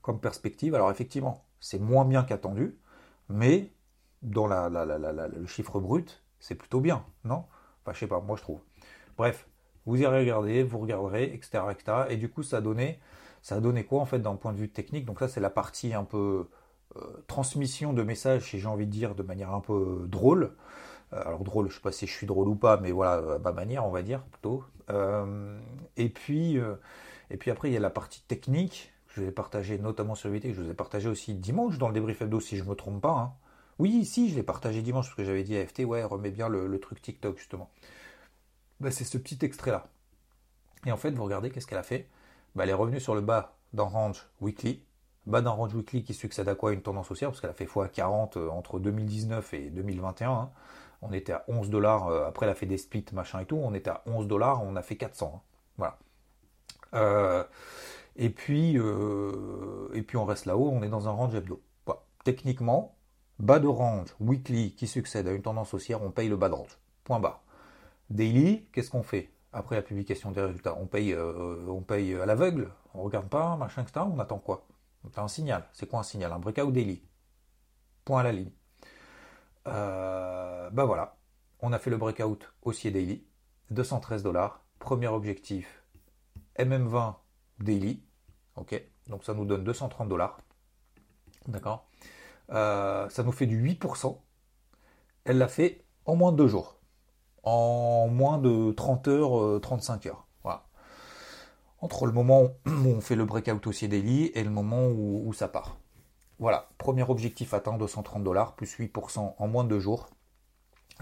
comme 0.02 0.20
perspective. 0.20 0.74
Alors, 0.74 0.90
effectivement, 0.90 1.44
c'est 1.60 1.78
moins 1.78 2.04
bien 2.04 2.22
qu'attendu, 2.24 2.78
mais 3.28 3.72
dans 4.22 4.46
la, 4.46 4.68
le 4.68 5.46
chiffre 5.46 5.80
brut, 5.80 6.22
c'est 6.40 6.54
plutôt 6.54 6.80
bien, 6.80 7.04
non? 7.24 7.44
Enfin, 7.82 7.92
je 7.92 8.00
sais 8.00 8.06
pas, 8.06 8.20
moi 8.20 8.36
je 8.36 8.42
trouve. 8.42 8.60
Bref, 9.16 9.48
vous 9.86 10.00
irez 10.00 10.20
regarder, 10.20 10.62
vous 10.62 10.78
regarderez, 10.78 11.24
etc.. 11.24 11.64
Et 12.10 12.16
du 12.16 12.28
coup, 12.28 12.42
ça 12.42 12.58
a 12.58 12.60
donné, 12.60 13.00
ça 13.42 13.56
a 13.56 13.60
donné 13.60 13.84
quoi 13.84 14.00
en 14.00 14.06
fait 14.06 14.18
d'un 14.18 14.36
point 14.36 14.52
de 14.52 14.58
vue 14.58 14.70
technique? 14.70 15.06
Donc 15.06 15.18
ça, 15.18 15.28
c'est 15.28 15.40
la 15.40 15.50
partie 15.50 15.94
un 15.94 16.04
peu 16.04 16.18
euh, 16.18 16.50
transmission 17.26 17.92
de 17.92 18.02
messages, 18.02 18.50
si 18.50 18.58
j'ai 18.58 18.66
envie 18.66 18.86
de 18.86 18.90
dire, 18.90 19.14
de 19.14 19.22
manière 19.22 19.52
un 19.52 19.60
peu 19.60 20.04
drôle. 20.06 20.52
Euh, 21.12 21.22
alors 21.24 21.44
drôle, 21.44 21.68
je 21.68 21.74
sais 21.74 21.80
pas 21.80 21.92
si 21.92 22.06
je 22.06 22.12
suis 22.12 22.26
drôle 22.26 22.48
ou 22.48 22.54
pas, 22.54 22.76
mais 22.76 22.92
voilà, 22.92 23.34
à 23.34 23.38
ma 23.38 23.52
manière, 23.52 23.86
on 23.86 23.90
va 23.90 24.02
dire 24.02 24.22
plutôt. 24.22 24.64
Euh, 24.90 25.58
et 25.96 26.08
puis 26.08 26.58
et 27.30 27.36
puis 27.36 27.50
après, 27.50 27.70
il 27.70 27.74
y 27.74 27.76
a 27.76 27.80
la 27.80 27.90
partie 27.90 28.22
technique, 28.22 28.92
que 29.06 29.14
je 29.14 29.20
vous 29.22 29.28
ai 29.28 29.32
partagé 29.32 29.78
notamment 29.78 30.14
sur 30.14 30.30
VT, 30.30 30.50
que 30.50 30.54
je 30.54 30.62
vous 30.62 30.70
ai 30.70 30.74
partagé 30.74 31.08
aussi 31.08 31.34
dimanche 31.34 31.78
dans 31.78 31.88
le 31.88 31.94
débrief 31.94 32.20
hebdo, 32.22 32.40
si 32.40 32.56
je 32.56 32.64
ne 32.64 32.68
me 32.68 32.74
trompe 32.74 33.00
pas. 33.00 33.12
Hein. 33.12 33.32
Oui, 33.78 34.04
si, 34.04 34.28
je 34.30 34.36
l'ai 34.36 34.42
partagé 34.42 34.82
dimanche, 34.82 35.06
parce 35.06 35.16
que 35.16 35.24
j'avais 35.24 35.44
dit 35.44 35.56
à 35.56 35.66
FT, 35.66 35.84
ouais, 35.84 36.02
remets 36.02 36.30
bien 36.30 36.48
le, 36.48 36.78
truc 36.80 37.00
TikTok, 37.00 37.38
justement. 37.38 37.70
Bah, 38.80 38.90
c'est 38.90 39.04
ce 39.04 39.16
petit 39.16 39.38
extrait-là. 39.44 39.86
Et 40.86 40.92
en 40.92 40.96
fait, 40.96 41.12
vous 41.12 41.24
regardez, 41.24 41.50
qu'est-ce 41.50 41.66
qu'elle 41.66 41.78
a 41.78 41.84
fait? 41.84 42.08
Bah, 42.54 42.64
Elle 42.64 42.70
est 42.70 42.74
revenue 42.74 43.00
sur 43.00 43.14
le 43.14 43.20
bas 43.20 43.56
d'un 43.72 43.84
range 43.84 44.26
weekly. 44.40 44.82
Bas 45.30 45.42
d'un 45.42 45.50
range 45.50 45.72
weekly 45.74 46.02
qui 46.02 46.12
succède 46.12 46.48
à 46.48 46.56
quoi? 46.56 46.72
Une 46.72 46.82
tendance 46.82 47.08
haussière, 47.08 47.30
parce 47.30 47.40
qu'elle 47.40 47.50
a 47.50 47.54
fait 47.54 47.64
x40 47.64 48.36
euh, 48.36 48.48
entre 48.48 48.80
2019 48.80 49.54
et 49.54 49.70
2021. 49.70 50.28
Hein. 50.28 50.50
On 51.02 51.12
était 51.12 51.32
à 51.32 51.44
11 51.46 51.70
dollars, 51.70 52.08
euh, 52.08 52.26
après 52.26 52.46
elle 52.46 52.52
a 52.52 52.56
fait 52.56 52.66
des 52.66 52.78
splits, 52.78 53.06
machin 53.12 53.38
et 53.38 53.44
tout, 53.44 53.56
on 53.56 53.72
était 53.72 53.90
à 53.90 54.02
11 54.06 54.26
dollars, 54.26 54.64
on 54.64 54.74
a 54.74 54.82
fait 54.82 54.96
400. 54.96 55.32
Hein. 55.32 55.40
Voilà. 56.92 57.48
et 58.16 58.30
puis, 58.30 58.74
et 58.74 60.02
puis 60.02 60.16
on 60.16 60.24
reste 60.24 60.46
là-haut, 60.46 60.68
on 60.68 60.82
est 60.82 60.88
dans 60.88 61.08
un 61.08 61.12
range 61.12 61.34
hebdo. 61.34 61.62
Techniquement, 62.24 62.96
bas 63.38 63.60
de 63.60 63.68
range 63.68 64.08
weekly 64.18 64.74
qui 64.74 64.88
succède 64.88 65.28
à 65.28 65.32
une 65.32 65.42
tendance 65.42 65.72
haussière, 65.72 66.02
on 66.02 66.10
paye 66.10 66.28
le 66.28 66.36
bas 66.36 66.48
de 66.48 66.54
range. 66.54 66.76
Point 67.04 67.20
barre. 67.20 67.40
Daily, 68.10 68.66
qu'est-ce 68.72 68.90
qu'on 68.90 69.04
fait? 69.04 69.30
Après 69.52 69.76
la 69.76 69.82
publication 69.82 70.32
des 70.32 70.40
résultats 70.42 70.76
On 70.78 70.86
paye, 70.86 71.14
à 71.14 72.26
l'aveugle, 72.26 72.72
on 72.94 73.02
regarde 73.02 73.28
pas, 73.28 73.56
machin, 73.56 73.82
etc. 73.82 74.04
On 74.12 74.18
attend 74.18 74.38
quoi? 74.38 74.66
On 75.04 75.08
attend 75.08 75.24
un 75.24 75.28
signal. 75.28 75.68
C'est 75.72 75.88
quoi 75.88 76.00
un 76.00 76.04
signal? 76.04 76.32
Un 76.32 76.38
breakout 76.38 76.72
daily. 76.72 77.02
Point 78.04 78.20
à 78.20 78.22
la 78.24 78.32
ligne. 78.32 78.52
Euh, 79.66 80.70
bah 80.70 80.84
voilà, 80.84 81.18
on 81.60 81.72
a 81.72 81.78
fait 81.78 81.90
le 81.90 81.98
breakout 81.98 82.38
haussier 82.62 82.90
daily, 82.90 83.24
213 83.70 84.22
dollars. 84.22 84.64
Premier 84.78 85.08
objectif, 85.08 85.84
MM20 86.58 87.16
daily. 87.60 88.02
Ok, 88.56 88.82
donc 89.06 89.24
ça 89.24 89.34
nous 89.34 89.44
donne 89.44 89.64
230 89.64 90.08
dollars. 90.08 90.38
D'accord? 91.46 91.88
Euh, 92.50 93.08
Ça 93.10 93.22
nous 93.22 93.32
fait 93.32 93.46
du 93.46 93.62
8%. 93.62 94.18
Elle 95.24 95.38
l'a 95.38 95.48
fait 95.48 95.84
en 96.06 96.16
moins 96.16 96.32
de 96.32 96.38
deux 96.38 96.48
jours. 96.48 96.80
En 97.42 98.08
moins 98.08 98.38
de 98.38 98.72
30 98.72 99.08
heures, 99.08 99.60
35 99.60 100.06
euh, 100.06 100.10
heures. 100.10 100.26
Entre 101.80 102.06
le 102.06 102.12
moment 102.12 102.42
où 102.66 102.70
on 102.86 103.00
fait 103.00 103.16
le 103.16 103.24
breakout 103.24 103.66
haussier 103.66 103.88
daily 103.88 104.26
et 104.34 104.44
le 104.44 104.50
moment 104.50 104.86
où 104.88 105.32
ça 105.32 105.48
part. 105.48 105.78
Voilà, 106.40 106.70
premier 106.78 107.02
objectif 107.02 107.52
atteint 107.52 107.76
230 107.76 108.24
dollars, 108.24 108.56
plus 108.56 108.78
8% 108.78 109.34
en 109.36 109.46
moins 109.46 109.62
de 109.62 109.68
deux 109.68 109.78
jours. 109.78 110.08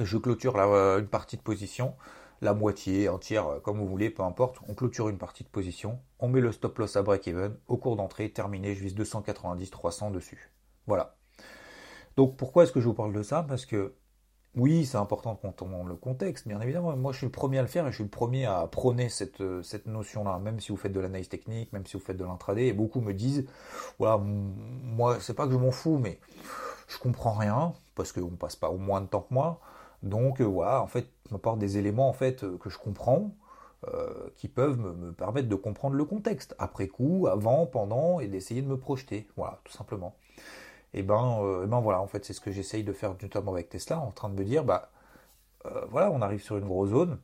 Je 0.00 0.18
clôture 0.18 0.56
euh, 0.56 0.98
une 0.98 1.06
partie 1.06 1.36
de 1.36 1.42
position, 1.42 1.94
la 2.40 2.54
moitié, 2.54 3.08
entière, 3.08 3.46
euh, 3.46 3.60
comme 3.60 3.78
vous 3.78 3.86
voulez, 3.86 4.10
peu 4.10 4.24
importe. 4.24 4.58
On 4.68 4.74
clôture 4.74 5.08
une 5.08 5.16
partie 5.16 5.44
de 5.44 5.48
position, 5.48 6.00
on 6.18 6.26
met 6.26 6.40
le 6.40 6.50
stop 6.50 6.76
loss 6.78 6.96
à 6.96 7.02
break-even, 7.02 7.56
au 7.68 7.76
cours 7.76 7.94
d'entrée, 7.94 8.30
terminé, 8.30 8.74
je 8.74 8.82
vise 8.82 8.96
290, 8.96 9.70
300 9.70 10.10
dessus. 10.10 10.50
Voilà. 10.88 11.14
Donc 12.16 12.36
pourquoi 12.36 12.64
est-ce 12.64 12.72
que 12.72 12.80
je 12.80 12.86
vous 12.86 12.94
parle 12.94 13.12
de 13.12 13.22
ça? 13.22 13.44
Parce 13.44 13.64
que 13.64 13.94
oui, 14.56 14.86
c'est 14.86 14.96
important 14.96 15.38
quand 15.40 15.62
on 15.62 15.84
le 15.84 15.94
contexte, 15.94 16.48
bien 16.48 16.60
évidemment. 16.60 16.96
Moi, 16.96 17.12
je 17.12 17.18
suis 17.18 17.26
le 17.26 17.32
premier 17.32 17.58
à 17.58 17.62
le 17.62 17.68
faire 17.68 17.86
et 17.86 17.90
je 17.90 17.96
suis 17.96 18.04
le 18.04 18.10
premier 18.10 18.46
à 18.46 18.66
prôner 18.66 19.08
cette, 19.08 19.40
euh, 19.40 19.62
notion-là, 19.86 20.38
même 20.38 20.58
si 20.58 20.72
vous 20.72 20.76
faites 20.76 20.92
de 20.92 21.00
l'analyse 21.00 21.28
technique, 21.28 21.72
même 21.72 21.86
si 21.86 21.96
vous 21.96 22.02
faites 22.02 22.16
de 22.16 22.24
l'intraday. 22.24 22.68
Et 22.68 22.72
beaucoup 22.72 23.00
me 23.00 23.12
disent, 23.12 23.46
voilà, 23.98 24.18
moi, 24.18 25.18
c'est 25.20 25.34
pas 25.34 25.46
que 25.46 25.52
je 25.52 25.58
m'en 25.58 25.70
fous, 25.70 25.98
mais 25.98 26.18
je 26.88 26.98
comprends 26.98 27.34
rien 27.34 27.74
parce 27.94 28.12
qu'on 28.12 28.30
passe 28.30 28.56
pas 28.56 28.70
au 28.70 28.78
moins 28.78 29.00
de 29.00 29.06
temps 29.06 29.20
que 29.20 29.34
moi. 29.34 29.60
Donc, 30.02 30.40
euh, 30.40 30.44
voilà, 30.44 30.82
en 30.82 30.86
fait, 30.86 31.08
m'apporte 31.30 31.58
des 31.58 31.76
éléments 31.78 32.08
en 32.08 32.12
fait 32.12 32.42
euh, 32.44 32.56
que 32.58 32.70
je 32.70 32.78
comprends, 32.78 33.34
qui 34.34 34.48
peuvent 34.48 34.76
me, 34.76 35.12
permettre 35.12 35.48
de 35.48 35.54
comprendre 35.54 35.94
le 35.94 36.04
contexte 36.04 36.56
après 36.58 36.88
coup, 36.88 37.28
avant, 37.30 37.64
pendant, 37.64 38.18
et 38.18 38.26
d'essayer 38.26 38.60
de 38.60 38.66
me 38.66 38.76
projeter. 38.76 39.28
Voilà, 39.36 39.60
tout 39.62 39.72
simplement 39.72 40.16
et 40.94 41.02
ben, 41.02 41.40
euh, 41.42 41.66
ben 41.66 41.80
voilà, 41.80 42.00
en 42.00 42.06
fait, 42.06 42.24
c'est 42.24 42.32
ce 42.32 42.40
que 42.40 42.50
j'essaye 42.50 42.84
de 42.84 42.92
faire 42.92 43.14
notamment 43.22 43.52
avec 43.52 43.68
Tesla, 43.68 43.98
en 43.98 44.10
train 44.10 44.28
de 44.28 44.34
me 44.34 44.44
dire, 44.44 44.64
bah 44.64 44.90
euh, 45.66 45.84
voilà, 45.90 46.10
on 46.10 46.22
arrive 46.22 46.42
sur 46.42 46.56
une 46.56 46.66
grosse 46.66 46.90
zone, 46.90 47.18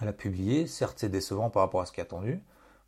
elle 0.00 0.08
a 0.08 0.12
publié, 0.12 0.66
certes 0.66 0.98
c'est 0.98 1.08
décevant 1.08 1.50
par 1.50 1.62
rapport 1.62 1.80
à 1.80 1.86
ce 1.86 1.92
qui 1.92 2.00
est 2.00 2.04
attendu, 2.04 2.42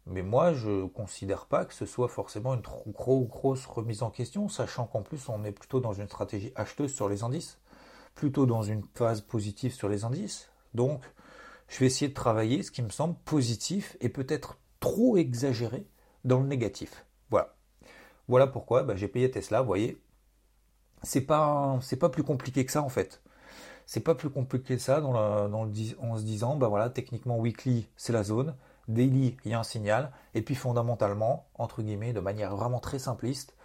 mais 0.07 0.23
moi 0.23 0.53
je 0.53 0.71
ne 0.71 0.87
considère 0.87 1.47
pas 1.47 1.65
que 1.65 1.75
ce 1.75 1.87
soit 1.87 2.09
forcément 2.09 2.55
une 2.55 2.63
trop 2.63 3.25
grosse 3.25 3.67
remise 3.67 4.03
en 4.03 4.11
question, 4.11 4.49
sachant 4.49 4.87
qu'en 4.87 5.03
plus 5.03 5.29
on 5.29 5.45
est 5.45 5.53
plutôt 5.53 5.81
dans 5.81 5.93
une 5.93 6.07
stratégie 6.07 6.53
acheteuse 6.57 6.93
sur 6.93 7.09
les 7.09 7.23
indices, 7.23 7.59
plutôt 8.15 8.47
dans 8.47 8.63
une 8.63 8.85
phase 8.95 9.23
positive 9.23 9.73
sur 9.73 9.89
les 9.89 10.05
indices. 10.05 10.51
Donc 10.75 11.03
je 11.69 11.79
vais 11.79 11.87
essayer 11.87 12.09
de 12.09 12.15
travailler 12.15 12.63
ce 12.63 12.71
qui 12.71 12.83
me 12.83 12.91
semble 12.91 13.17
positif 13.25 13.97
et 14.01 14.09
peut-être 14.09 14.59
trop 14.81 15.17
exagéré 15.17 15.87
dans 16.25 16.41
le 16.41 16.47
négatif. 16.47 17.05
Voilà. 18.31 18.47
Pourquoi 18.47 18.83
bah, 18.85 18.97
j'ai 18.97 19.09
payé 19.09 19.31
Tesla, 19.31 19.61
vous 19.61 19.67
voyez. 19.67 20.01
C'est 21.03 21.23
pas, 21.23 21.79
pas 22.01 22.09
plus 22.09 22.23
compliqué 22.23 22.65
que 22.65 22.73
ça 22.73 22.83
en 22.83 22.89
fait. 22.89 23.23
C'est 23.87 24.01
pas 24.01 24.15
plus 24.15 24.31
compliqué 24.31 24.77
que 24.77 24.83
ça 24.83 25.01
dans, 25.01 25.13
le, 25.13 25.73
en 26.01 26.17
se 26.17 26.23
disant, 26.23 26.57
bah 26.57 26.69
voilà, 26.69 26.91
techniquement 26.91 27.39
weekly 27.39 27.89
c'est 27.97 28.13
la 28.13 28.23
zone, 28.23 28.55
daily 28.87 29.37
il 29.45 29.51
y 29.51 29.55
a 29.55 29.59
un 29.59 29.65
signal, 29.65 30.13
et 30.35 30.43
puis 30.43 30.55
fondamentalement, 30.55 31.49
entre 31.55 31.83
guillemets, 31.83 32.13
de 32.13 32.21
manière 32.21 32.55
vraiment 32.55 32.79
très 32.79 33.01
simpliste, 33.01 33.57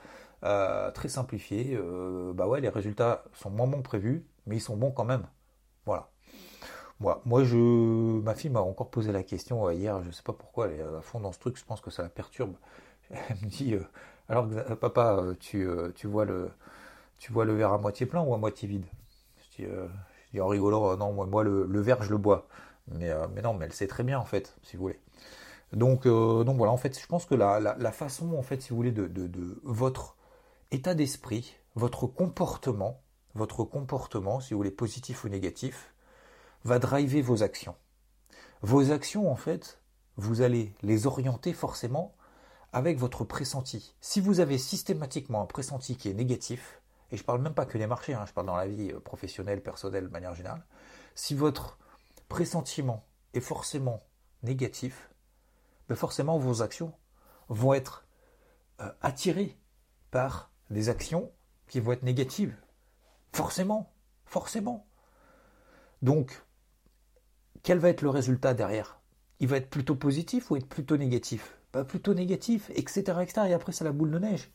euh, 0.43 0.89
très 0.91 1.09
simplifiée, 1.09 1.75
euh, 1.75 2.33
bah 2.33 2.47
ouais, 2.47 2.61
les 2.61 2.69
résultats 2.69 3.23
sont 3.33 3.51
moins 3.51 3.67
bons 3.67 3.77
que 3.77 3.83
prévus, 3.83 4.25
mais 4.47 4.55
ils 4.57 4.61
sont 4.61 4.77
bons 4.77 4.91
quand 4.91 5.05
même. 5.05 5.27
Voilà. 5.85 6.09
Moi, 6.99 7.21
moi 7.25 7.43
je, 7.43 7.57
ma 7.57 8.33
fille 8.35 8.49
m'a 8.49 8.61
encore 8.61 8.89
posé 8.89 9.11
la 9.11 9.23
question 9.23 9.67
euh, 9.67 9.73
hier, 9.73 10.01
je 10.03 10.11
sais 10.11 10.23
pas 10.23 10.33
pourquoi, 10.33 10.67
elle 10.69 10.79
est 10.79 10.83
à 10.83 11.01
fond 11.01 11.19
dans 11.19 11.33
ce 11.33 11.39
truc, 11.39 11.57
je 11.57 11.65
pense 11.65 11.81
que 11.81 11.91
ça 11.91 12.01
la 12.03 12.09
perturbe. 12.09 12.55
Elle 13.11 13.37
me 13.43 13.47
dit, 13.47 13.75
alors, 14.27 14.47
euh, 14.51 14.75
papa, 14.75 15.17
euh, 15.17 15.35
tu, 15.39 15.67
euh, 15.67 15.91
tu, 15.95 16.07
vois 16.07 16.25
le, 16.25 16.49
tu 17.17 17.31
vois 17.31 17.45
le 17.45 17.53
verre 17.53 17.73
à 17.73 17.77
moitié 17.77 18.05
plein 18.05 18.21
ou 18.21 18.33
à 18.33 18.37
moitié 18.37 18.67
vide? 18.67 18.85
Je 19.57 19.63
dis, 20.33 20.41
en 20.41 20.47
rigolant, 20.47 20.97
non, 20.97 21.13
moi, 21.13 21.43
le, 21.43 21.81
verre, 21.81 22.03
je 22.03 22.09
le 22.09 22.17
bois. 22.17 22.47
Mais, 22.87 23.13
non, 23.41 23.53
mais 23.53 23.65
elle 23.65 23.73
sait 23.73 23.87
très 23.87 24.03
bien, 24.03 24.19
en 24.19 24.25
fait, 24.25 24.57
si 24.63 24.75
vous 24.75 24.83
voulez. 24.83 24.99
Donc, 25.71 26.05
voilà, 26.07 26.71
en 26.71 26.77
fait, 26.77 26.99
je 26.99 27.07
pense 27.07 27.25
que 27.25 27.35
la, 27.35 27.59
la, 27.59 27.91
façon, 27.91 28.33
en 28.35 28.41
fait, 28.41 28.61
si 28.61 28.69
vous 28.69 28.75
voulez, 28.75 28.91
de, 28.91 29.07
de 29.07 29.61
votre 29.63 30.17
état 30.71 30.93
d'esprit, 30.93 31.55
votre 31.75 32.05
comportement, 32.05 33.01
votre 33.33 33.63
comportement, 33.63 34.41
si 34.41 34.53
vous 34.53 34.59
voulez, 34.59 34.71
positif 34.71 35.23
ou 35.23 35.29
négatif, 35.29 35.93
va 36.65 36.79
driver 36.79 37.21
vos 37.21 37.43
actions. 37.43 37.75
Vos 38.61 38.91
actions, 38.91 39.31
en 39.31 39.35
fait, 39.37 39.79
vous 40.17 40.41
allez 40.41 40.73
les 40.81 41.07
orienter 41.07 41.53
forcément 41.53 42.13
avec 42.75 42.97
votre 42.97 43.23
pressenti. 43.23 43.95
Si 44.01 44.19
vous 44.19 44.41
avez 44.41 44.57
systématiquement 44.57 45.41
un 45.41 45.45
pressenti 45.45 45.95
qui 45.95 46.09
est 46.09 46.13
négatif, 46.13 46.81
et 47.09 47.15
je 47.15 47.21
ne 47.21 47.25
parle 47.25 47.41
même 47.41 47.53
pas 47.53 47.65
que 47.65 47.77
des 47.77 47.87
marchés, 47.87 48.13
hein, 48.13 48.25
je 48.27 48.33
parle 48.33 48.47
dans 48.47 48.57
la 48.57 48.67
vie 48.67 48.91
euh, 48.91 48.99
professionnelle, 48.99 49.63
personnelle, 49.63 50.03
de 50.03 50.11
manière 50.11 50.35
générale, 50.35 50.65
si 51.15 51.35
votre 51.35 51.79
pressentiment 52.27 53.05
est 53.33 53.39
forcément 53.39 54.03
négatif, 54.43 55.09
ben 55.87 55.95
forcément 55.95 56.37
vos 56.37 56.61
actions 56.61 56.91
vont 57.47 57.73
être 57.73 58.05
euh, 58.81 58.91
attirées 58.99 59.57
par 60.11 60.51
des 60.69 60.89
actions 60.89 61.31
qui 61.69 61.79
vont 61.79 61.93
être 61.93 62.03
négatives. 62.03 62.57
Forcément, 63.31 63.93
forcément. 64.25 64.85
Donc, 66.01 66.43
quel 67.63 67.79
va 67.79 67.87
être 67.87 68.01
le 68.01 68.09
résultat 68.09 68.53
derrière? 68.53 68.99
Il 69.39 69.47
va 69.47 69.55
être 69.55 69.69
plutôt 69.69 69.95
positif 69.95 70.51
ou 70.51 70.57
être 70.57 70.67
plutôt 70.67 70.97
négatif? 70.97 71.57
Plutôt 71.83 72.13
négatif, 72.13 72.71
etc., 72.75 73.19
etc. 73.21 73.47
Et 73.49 73.53
après, 73.53 73.71
c'est 73.71 73.83
la 73.83 73.91
boule 73.91 74.11
de 74.11 74.19
neige. 74.19 74.51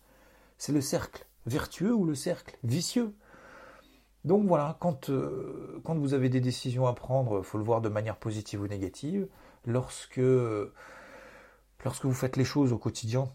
C'est 0.59 0.73
le 0.73 0.81
cercle 0.81 1.27
vertueux 1.47 1.95
ou 1.95 2.05
le 2.05 2.15
cercle 2.15 2.57
vicieux. 2.65 3.15
Donc 4.25 4.47
voilà, 4.47 4.77
quand, 4.81 5.09
euh, 5.09 5.81
quand 5.85 5.97
vous 5.97 6.13
avez 6.15 6.29
des 6.29 6.41
décisions 6.41 6.87
à 6.87 6.95
prendre, 6.95 7.39
il 7.39 7.45
faut 7.45 7.59
le 7.59 7.65
voir 7.65 7.81
de 7.81 7.89
manière 7.89 8.17
positive 8.17 8.61
ou 8.61 8.67
négative. 8.67 9.29
Lorsque, 9.67 10.21
lorsque 11.85 12.05
vous 12.05 12.13
faites 12.13 12.37
les 12.37 12.45
choses 12.45 12.73
au 12.73 12.79
quotidien, 12.79 13.31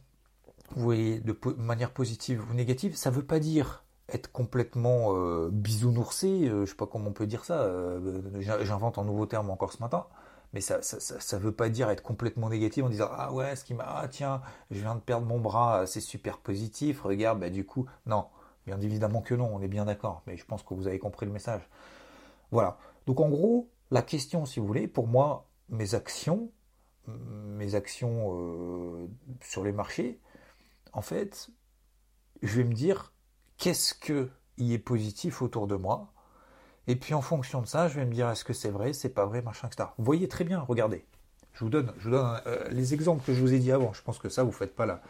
vous 0.75 0.83
voyez 0.83 1.19
de 1.19 1.37
manière 1.57 1.91
positive 1.91 2.43
ou 2.49 2.53
négative, 2.53 2.95
ça 2.95 3.09
ne 3.09 3.15
veut 3.15 3.25
pas 3.25 3.39
dire 3.39 3.83
être 4.09 4.31
complètement 4.31 5.15
euh, 5.15 5.49
bisounoursé, 5.51 6.47
euh, 6.47 6.65
je 6.65 6.71
sais 6.71 6.75
pas 6.75 6.85
comment 6.85 7.09
on 7.09 7.13
peut 7.13 7.25
dire 7.25 7.43
ça, 7.43 7.67
j'invente 8.61 8.99
un 8.99 9.03
nouveau 9.03 9.25
terme 9.25 9.49
encore 9.49 9.73
ce 9.73 9.81
matin, 9.81 10.05
mais 10.55 10.61
ça 10.61 10.79
ne 10.79 11.37
veut 11.37 11.51
pas 11.51 11.67
dire 11.67 11.89
être 11.89 12.01
complètement 12.01 12.49
négatif 12.49 12.85
en 12.85 12.89
disant 12.89 13.09
ah 13.11 13.33
ouais 13.33 13.57
ce 13.57 13.65
qui 13.65 13.73
m'a 13.73 13.83
ah 13.85 14.07
tiens 14.07 14.41
je 14.71 14.79
viens 14.79 14.95
de 14.95 15.01
perdre 15.01 15.27
mon 15.27 15.37
bras 15.37 15.85
c'est 15.85 15.99
super 15.99 16.37
positif 16.37 17.01
regarde 17.01 17.41
bah 17.41 17.49
du 17.49 17.65
coup 17.65 17.85
non. 18.05 18.27
Bien 18.65 18.79
évidemment 18.79 19.21
que 19.21 19.35
non 19.35 19.51
on 19.53 19.61
est 19.61 19.67
bien 19.67 19.83
d'accord 19.83 20.23
mais 20.25 20.37
je 20.37 20.45
pense 20.45 20.63
que 20.63 20.73
vous 20.73 20.87
avez 20.87 20.97
compris 20.97 21.25
le 21.25 21.33
message. 21.33 21.61
Voilà. 22.51 22.77
Donc 23.05 23.19
en 23.19 23.27
gros 23.27 23.69
la 23.91 24.01
question 24.01 24.45
si 24.45 24.61
vous 24.61 24.65
voulez 24.65 24.87
pour 24.87 25.07
moi 25.07 25.45
mes 25.67 25.93
actions 25.93 26.49
mes 27.07 27.75
actions 27.75 28.33
euh, 28.33 29.07
sur 29.41 29.61
les 29.61 29.73
marchés 29.73 30.21
en 30.93 31.01
fait 31.01 31.49
je 32.41 32.55
vais 32.55 32.63
me 32.63 32.73
dire 32.73 33.13
qu'est-ce 33.57 33.93
que 33.93 34.29
y 34.57 34.73
est 34.73 34.79
positif 34.79 35.41
autour 35.41 35.67
de 35.67 35.75
moi 35.75 36.13
et 36.87 36.95
puis 36.95 37.13
en 37.13 37.21
fonction 37.21 37.61
de 37.61 37.67
ça, 37.67 37.87
je 37.87 37.95
vais 37.95 38.05
me 38.05 38.13
dire 38.13 38.29
est-ce 38.29 38.43
que 38.43 38.53
c'est 38.53 38.69
vrai, 38.69 38.93
c'est 38.93 39.09
pas 39.09 39.25
vrai, 39.25 39.41
machin, 39.41 39.67
etc. 39.67 39.89
Vous 39.97 40.05
voyez 40.05 40.27
très 40.27 40.43
bien, 40.43 40.59
regardez. 40.59 41.05
Je 41.53 41.63
vous 41.63 41.69
donne, 41.69 41.91
je 41.97 42.09
vous 42.09 42.15
donne 42.15 42.41
euh, 42.47 42.67
les 42.69 42.93
exemples 42.93 43.25
que 43.25 43.33
je 43.33 43.41
vous 43.41 43.53
ai 43.53 43.59
dit 43.59 43.71
avant. 43.71 43.93
Je 43.93 44.01
pense 44.01 44.19
que 44.19 44.29
ça, 44.29 44.43
vous 44.43 44.51
faites 44.51 44.75
pas 44.75 44.85
là. 44.85 45.01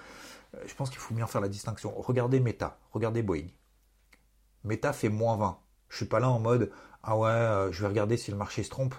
Euh, 0.56 0.60
je 0.68 0.76
pense 0.76 0.90
qu'il 0.90 1.00
faut 1.00 1.14
bien 1.14 1.28
faire 1.28 1.42
la 1.42 1.50
distinction. 1.50 1.94
Regardez 1.98 2.40
Meta, 2.40 2.78
regardez 2.92 3.24
Boeing. 3.24 3.48
Meta 4.64 4.94
fait 4.94 5.10
moins 5.10 5.36
20. 5.38 5.58
Je 5.90 5.98
suis 5.98 6.06
pas 6.06 6.20
là 6.20 6.30
en 6.30 6.40
mode 6.40 6.72
ah 7.04 7.18
ouais, 7.18 7.30
euh, 7.30 7.72
je 7.72 7.82
vais 7.82 7.88
regarder 7.88 8.18
si 8.18 8.32
le 8.32 8.38
marché 8.38 8.64
se 8.64 8.70
trompe. 8.70 8.96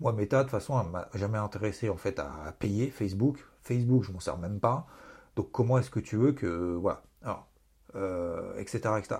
Moi, 0.00 0.12
Meta, 0.12 0.38
de 0.38 0.42
toute 0.42 0.50
façon, 0.50 0.80
elle 0.80 0.90
m'a 0.90 1.08
jamais 1.14 1.38
intéressé 1.38 1.88
en 1.88 1.96
fait 1.96 2.18
à, 2.18 2.54
payer 2.58 2.90
Facebook. 2.90 3.44
Facebook, 3.62 4.04
je 4.04 4.12
m'en 4.12 4.20
sers 4.20 4.38
même 4.38 4.60
pas. 4.60 4.86
Donc 5.34 5.50
comment 5.50 5.78
est-ce 5.78 5.90
que 5.90 6.00
tu 6.00 6.16
veux 6.16 6.32
que 6.32 6.74
voilà. 6.74 7.02
Alors, 7.22 7.48
etc., 8.58 8.90
etc 8.98 9.16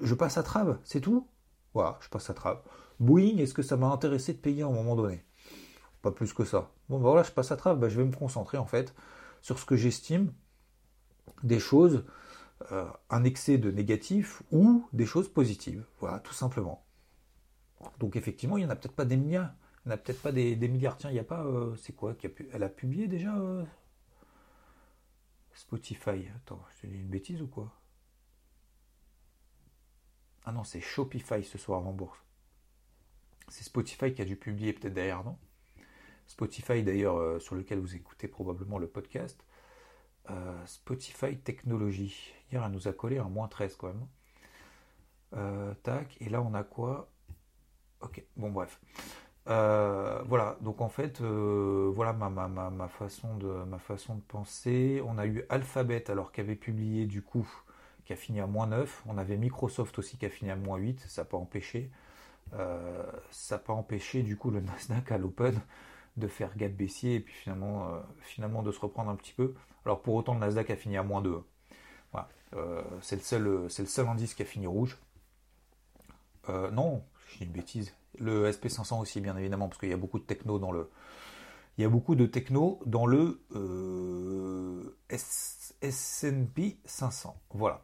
je 0.00 0.14
passe 0.14 0.38
à 0.38 0.42
trave, 0.42 0.78
c'est 0.84 1.00
tout? 1.00 1.28
Voilà, 1.74 1.98
je 2.00 2.08
passe 2.08 2.30
à 2.30 2.34
trave. 2.34 2.62
Boeing, 3.00 3.38
est-ce 3.38 3.54
que 3.54 3.62
ça 3.62 3.76
m'a 3.76 3.88
intéressé 3.88 4.32
de 4.32 4.38
payer 4.38 4.62
à 4.62 4.66
un 4.66 4.72
moment 4.72 4.94
donné? 4.96 5.24
Pas 6.02 6.12
plus 6.12 6.32
que 6.32 6.44
ça. 6.44 6.70
Bon, 6.88 6.98
bah 6.98 7.08
voilà, 7.10 7.22
je 7.22 7.32
passe 7.32 7.50
à 7.50 7.56
travers, 7.56 7.78
bah, 7.78 7.88
je 7.88 7.96
vais 7.96 8.06
me 8.06 8.14
concentrer 8.14 8.58
en 8.58 8.66
fait 8.66 8.94
sur 9.42 9.58
ce 9.58 9.64
que 9.64 9.76
j'estime 9.76 10.32
des 11.42 11.58
choses, 11.58 12.04
euh, 12.72 12.86
un 13.10 13.24
excès 13.24 13.58
de 13.58 13.70
négatif 13.70 14.42
ou 14.52 14.86
des 14.92 15.06
choses 15.06 15.28
positives. 15.28 15.84
Voilà, 16.00 16.20
tout 16.20 16.34
simplement. 16.34 16.84
Donc 17.98 18.16
effectivement, 18.16 18.56
il 18.56 18.60
n'y 18.60 18.66
en 18.66 18.70
a 18.70 18.76
peut-être 18.76 18.94
pas 18.94 19.04
des 19.04 19.16
milliards. 19.16 19.54
Il 19.84 19.88
n'y 19.88 19.92
en 19.92 19.96
a 19.96 19.98
peut-être 19.98 20.22
pas 20.22 20.32
des, 20.32 20.56
milliards. 20.68 20.96
Tiens, 20.96 21.10
il 21.10 21.14
n'y 21.14 21.18
a 21.18 21.24
pas. 21.24 21.44
Euh, 21.44 21.74
c'est 21.76 21.94
quoi 21.94 22.16
Elle 22.52 22.62
a 22.62 22.68
publié 22.68 23.06
déjà 23.06 23.36
euh, 23.36 23.64
Spotify? 25.54 26.28
Attends, 26.36 26.62
je 26.76 26.82
te 26.82 26.86
dis 26.86 26.98
une 26.98 27.08
bêtise 27.08 27.42
ou 27.42 27.46
quoi? 27.46 27.72
Ah 30.44 30.52
non, 30.52 30.64
c'est 30.64 30.80
Shopify 30.80 31.42
ce 31.44 31.58
soir 31.58 31.86
en 31.86 31.92
bourse. 31.92 32.18
C'est 33.48 33.64
Spotify 33.64 34.12
qui 34.14 34.22
a 34.22 34.24
dû 34.24 34.36
publier 34.36 34.72
peut-être 34.72 34.94
derrière, 34.94 35.24
non? 35.24 35.36
Spotify 36.26 36.82
d'ailleurs, 36.82 37.40
sur 37.40 37.54
lequel 37.54 37.78
vous 37.78 37.94
écoutez 37.94 38.28
probablement 38.28 38.78
le 38.78 38.88
podcast. 38.88 39.44
Euh, 40.30 40.66
Spotify 40.66 41.36
Technologie. 41.36 42.32
Hier, 42.50 42.62
elle 42.64 42.72
nous 42.72 42.88
a 42.88 42.92
collé 42.92 43.18
un 43.18 43.28
moins 43.28 43.48
13 43.48 43.76
quand 43.76 43.88
même. 43.88 44.06
Euh, 45.34 45.74
tac, 45.82 46.16
et 46.20 46.28
là 46.28 46.40
on 46.42 46.54
a 46.54 46.62
quoi? 46.62 47.10
Ok, 48.00 48.22
bon 48.36 48.50
bref. 48.50 48.80
Euh, 49.48 50.22
voilà, 50.26 50.56
donc 50.62 50.80
en 50.80 50.88
fait, 50.88 51.20
voilà 51.20 52.12
ma, 52.12 52.30
ma, 52.30 52.48
ma 52.48 52.88
façon 52.88 53.36
de 53.36 54.22
penser. 54.28 55.02
On 55.06 55.18
a 55.18 55.26
eu 55.26 55.44
Alphabet, 55.48 56.10
alors 56.10 56.32
qu'avait 56.32 56.56
publié 56.56 57.06
du 57.06 57.22
coup, 57.22 57.48
qui 58.04 58.12
a 58.12 58.16
fini 58.16 58.40
à 58.40 58.46
moins 58.46 58.66
9. 58.66 59.04
On 59.06 59.18
avait 59.18 59.36
Microsoft 59.36 59.98
aussi 59.98 60.16
qui 60.16 60.26
a 60.26 60.30
fini 60.30 60.50
à 60.50 60.56
moins 60.56 60.76
8. 60.76 61.00
Ça 61.08 61.22
n'a 61.22 61.26
pas 61.26 61.36
empêché. 61.36 61.90
ça 63.30 63.56
n'a 63.56 63.58
pas 63.58 63.72
empêché 63.72 64.22
du 64.22 64.36
coup 64.36 64.50
le 64.50 64.60
Nasdaq 64.60 65.12
à 65.12 65.18
l'open 65.18 65.60
de 66.16 66.28
faire 66.28 66.56
gap 66.56 66.72
baissier 66.72 67.16
et 67.16 67.20
puis 67.20 67.34
finalement, 67.34 67.88
finalement 68.20 68.62
de 68.62 68.70
se 68.70 68.80
reprendre 68.80 69.10
un 69.10 69.16
petit 69.16 69.32
peu. 69.32 69.54
Alors 69.84 70.00
pour 70.00 70.14
autant, 70.14 70.34
le 70.34 70.40
Nasdaq 70.40 70.70
a 70.70 70.76
fini 70.76 70.96
à 70.96 71.02
moins 71.02 71.20
2. 71.20 71.42
Voilà. 72.12 72.28
Euh, 72.54 72.82
c'est 73.02 73.16
le, 73.16 73.22
seul, 73.22 73.70
c'est 73.70 73.82
le 73.82 73.88
seul 73.88 74.06
indice 74.06 74.34
qui 74.34 74.42
a 74.42 74.46
fini 74.46 74.66
rouge. 74.66 74.98
Euh, 76.48 76.70
non, 76.70 77.02
je 77.28 77.38
dis 77.38 77.44
une 77.44 77.52
bêtise. 77.52 77.94
Le 78.18 78.50
SP500 78.50 79.00
aussi, 79.00 79.20
bien 79.20 79.36
évidemment, 79.36 79.68
parce 79.68 79.78
qu'il 79.78 79.88
y 79.88 79.94
a 79.94 79.96
beaucoup 79.96 80.18
de 80.18 80.24
techno 80.24 80.58
dans 80.58 80.72
le. 80.72 80.90
Il 81.76 81.82
y 81.82 81.84
a 81.84 81.88
beaucoup 81.88 82.14
de 82.14 82.26
techno 82.26 82.80
dans 82.86 83.06
le 83.06 83.40
euh, 83.56 83.83
S&P 85.14 86.78
500. 86.84 87.36
Voilà. 87.52 87.82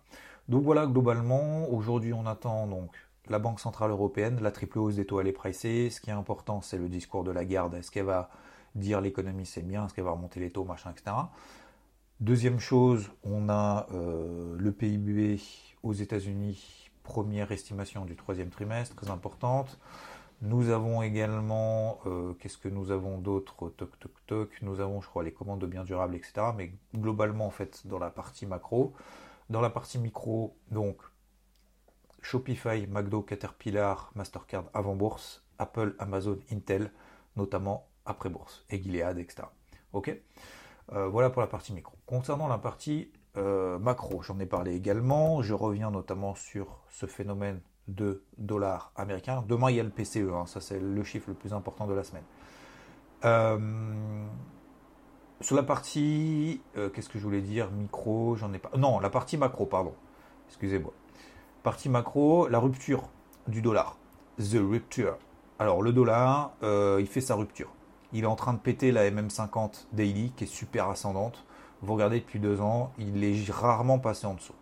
Donc 0.49 0.64
voilà, 0.64 0.87
globalement, 0.87 1.68
aujourd'hui, 1.70 2.12
on 2.12 2.26
attend 2.26 2.66
donc 2.66 2.90
la 3.28 3.38
Banque 3.38 3.60
Centrale 3.60 3.90
Européenne, 3.90 4.40
la 4.42 4.50
triple 4.50 4.78
hausse 4.78 4.96
des 4.96 5.06
taux 5.06 5.18
à 5.18 5.22
les 5.22 5.32
pricer. 5.32 5.90
Ce 5.90 6.00
qui 6.00 6.10
est 6.10 6.14
important, 6.14 6.60
c'est 6.60 6.78
le 6.78 6.88
discours 6.88 7.25
de 7.25 7.30
la 7.30 7.44
garde. 7.44 7.75
Est-ce 7.75 7.90
qu'elle 7.90 8.06
va 8.06 8.30
dire 8.75 9.00
l'économie 9.00 9.46
c'est 9.46 9.62
bien, 9.62 9.87
est-ce 9.87 9.94
qu'elle 9.94 10.04
va 10.04 10.12
remonter 10.12 10.40
les 10.40 10.50
taux, 10.50 10.64
machin, 10.64 10.90
etc. 10.90 11.16
Deuxième 12.20 12.60
chose, 12.60 13.10
on 13.25 13.49
a 13.49 13.87
euh, 13.92 14.56
le 14.58 14.72
PIB 14.72 15.40
aux 15.82 15.92
États-Unis, 15.92 16.90
première 17.02 17.50
estimation 17.50 18.04
du 18.04 18.14
troisième 18.14 18.50
trimestre, 18.50 18.94
très 18.94 19.10
importante. 19.10 19.78
Nous 20.42 20.70
avons 20.70 21.02
également, 21.02 21.99
euh, 22.06 22.32
qu'est-ce 22.35 22.56
que 22.56 22.68
nous 22.68 22.90
avons 22.92 23.18
d'autre? 23.18 23.68
Toc, 23.76 23.99
toc, 23.99 24.12
toc. 24.26 24.59
Nous 24.62 24.80
avons, 24.80 25.02
je 25.02 25.09
crois, 25.09 25.23
les 25.23 25.32
commandes 25.32 25.61
de 25.61 25.66
biens 25.66 25.85
durables, 25.85 26.14
etc. 26.14 26.32
Mais 26.56 26.73
globalement, 26.94 27.47
en 27.47 27.50
fait, 27.50 27.87
dans 27.87 27.99
la 27.99 28.11
partie 28.11 28.47
macro. 28.47 28.94
Dans 29.50 29.61
la 29.61 29.68
partie 29.68 29.99
micro, 29.99 30.56
donc, 30.70 30.97
Shopify, 32.23 32.87
McDo, 32.87 33.23
Caterpillar, 33.23 34.12
Mastercard 34.14 34.64
avant 34.73 34.94
bourse, 34.94 35.44
Apple, 35.59 35.94
Amazon, 35.99 36.38
Intel, 36.50 36.90
notamment 37.37 37.88
après 38.06 38.30
bourse, 38.30 38.64
et 38.70 38.82
Gilead, 38.82 39.18
etc. 39.18 39.42
Ok? 39.92 40.16
Euh, 40.92 41.09
voilà 41.09 41.30
pour 41.30 41.42
la 41.42 41.49
partie 41.49 41.73
micro. 41.73 41.97
Concernant 42.06 42.49
la 42.49 42.59
partie 42.59 43.12
euh, 43.37 43.78
macro, 43.78 44.23
j'en 44.23 44.38
ai 44.38 44.47
parlé 44.47 44.75
également. 44.75 45.42
Je 45.42 45.54
reviens 45.54 45.90
notamment 45.90 46.35
sur 46.35 46.80
ce 46.88 47.06
phénomène 47.06 47.61
de 47.94 48.23
dollars 48.38 48.92
américain. 48.97 49.44
Demain, 49.49 49.70
il 49.70 49.76
y 49.76 49.80
a 49.80 49.82
le 49.82 49.90
PCE, 49.90 50.32
hein. 50.32 50.47
ça 50.47 50.61
c'est 50.61 50.80
le 50.80 51.02
chiffre 51.04 51.28
le 51.28 51.35
plus 51.35 51.52
important 51.52 51.87
de 51.87 51.94
la 51.94 52.04
semaine. 52.04 52.25
Euh, 53.25 53.59
sur 55.41 55.56
la 55.56 55.62
partie, 55.62 56.60
qu'est-ce 56.75 57.08
que 57.08 57.19
je 57.19 57.25
voulais 57.25 57.41
dire? 57.41 57.71
Micro, 57.71 58.36
j'en 58.36 58.52
ai 58.52 58.58
pas. 58.58 58.71
Non, 58.76 59.00
la 59.00 59.10
partie 59.10 59.36
macro, 59.36 59.67
pardon. 59.67 59.95
Excusez-moi. 60.49 60.93
Partie 61.62 61.88
macro, 61.88 62.49
la 62.49 62.58
rupture 62.58 63.08
du 63.49 63.62
dollar. 63.62 63.97
The 64.38 64.58
rupture. 64.58 65.17
Alors 65.58 65.82
le 65.82 65.93
dollar, 65.93 66.52
il 66.62 67.06
fait 67.06 67.23
sa 67.23 67.34
rupture. 67.36 67.73
Il 68.12 68.25
est 68.25 68.26
en 68.26 68.36
train 68.36 68.52
de 68.52 68.58
péter 68.58 68.93
la 68.93 69.08
MM50 69.10 69.86
Daily, 69.93 70.32
qui 70.36 70.45
est 70.45 70.47
super 70.47 70.88
ascendante. 70.88 71.45
Vous 71.82 71.95
regardez 71.95 72.21
depuis 72.21 72.41
deux 72.41 72.60
ans, 72.60 72.93
il 72.99 73.25
est 73.25 73.50
rarement 73.50 73.99
passé 73.99 74.26
en 74.26 74.34
dessous. 74.34 74.54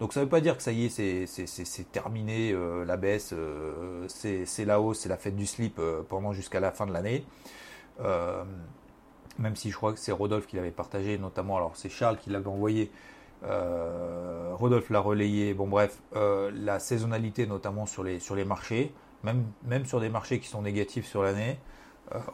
Donc 0.00 0.14
ça 0.14 0.20
ne 0.20 0.24
veut 0.24 0.30
pas 0.30 0.40
dire 0.40 0.56
que 0.56 0.62
ça 0.62 0.72
y 0.72 0.86
est, 0.86 1.26
c'est 1.26 1.92
terminé, 1.92 2.52
euh, 2.52 2.86
la 2.86 2.96
baisse, 2.96 3.34
euh, 3.34 4.06
c'est 4.08 4.64
la 4.64 4.80
hausse, 4.80 5.00
c'est 5.00 5.10
la 5.10 5.18
fête 5.18 5.36
du 5.36 5.44
slip 5.44 5.78
euh, 5.78 6.02
pendant 6.08 6.32
jusqu'à 6.32 6.58
la 6.58 6.72
fin 6.72 6.86
de 6.86 6.92
l'année. 6.92 7.24
même 9.38 9.56
si 9.56 9.70
je 9.70 9.76
crois 9.76 9.92
que 9.92 9.98
c'est 9.98 10.12
Rodolphe 10.12 10.46
qui 10.46 10.56
l'avait 10.56 10.70
partagé, 10.70 11.18
notamment, 11.18 11.56
alors 11.58 11.72
c'est 11.76 11.90
Charles 11.90 12.16
qui 12.16 12.30
l'avait 12.30 12.48
envoyé, 12.48 12.90
Rodolphe 13.42 14.88
l'a 14.88 15.00
relayé, 15.00 15.52
bon 15.52 15.68
bref, 15.68 16.00
la 16.14 16.78
saisonnalité 16.78 17.46
notamment 17.46 17.84
sur 17.84 18.02
les, 18.02 18.44
marchés, 18.46 18.94
même, 19.22 19.84
sur 19.84 20.00
des 20.00 20.08
marchés 20.08 20.40
qui 20.40 20.48
sont 20.48 20.62
négatifs 20.62 21.06
sur 21.06 21.22
l'année, 21.22 21.58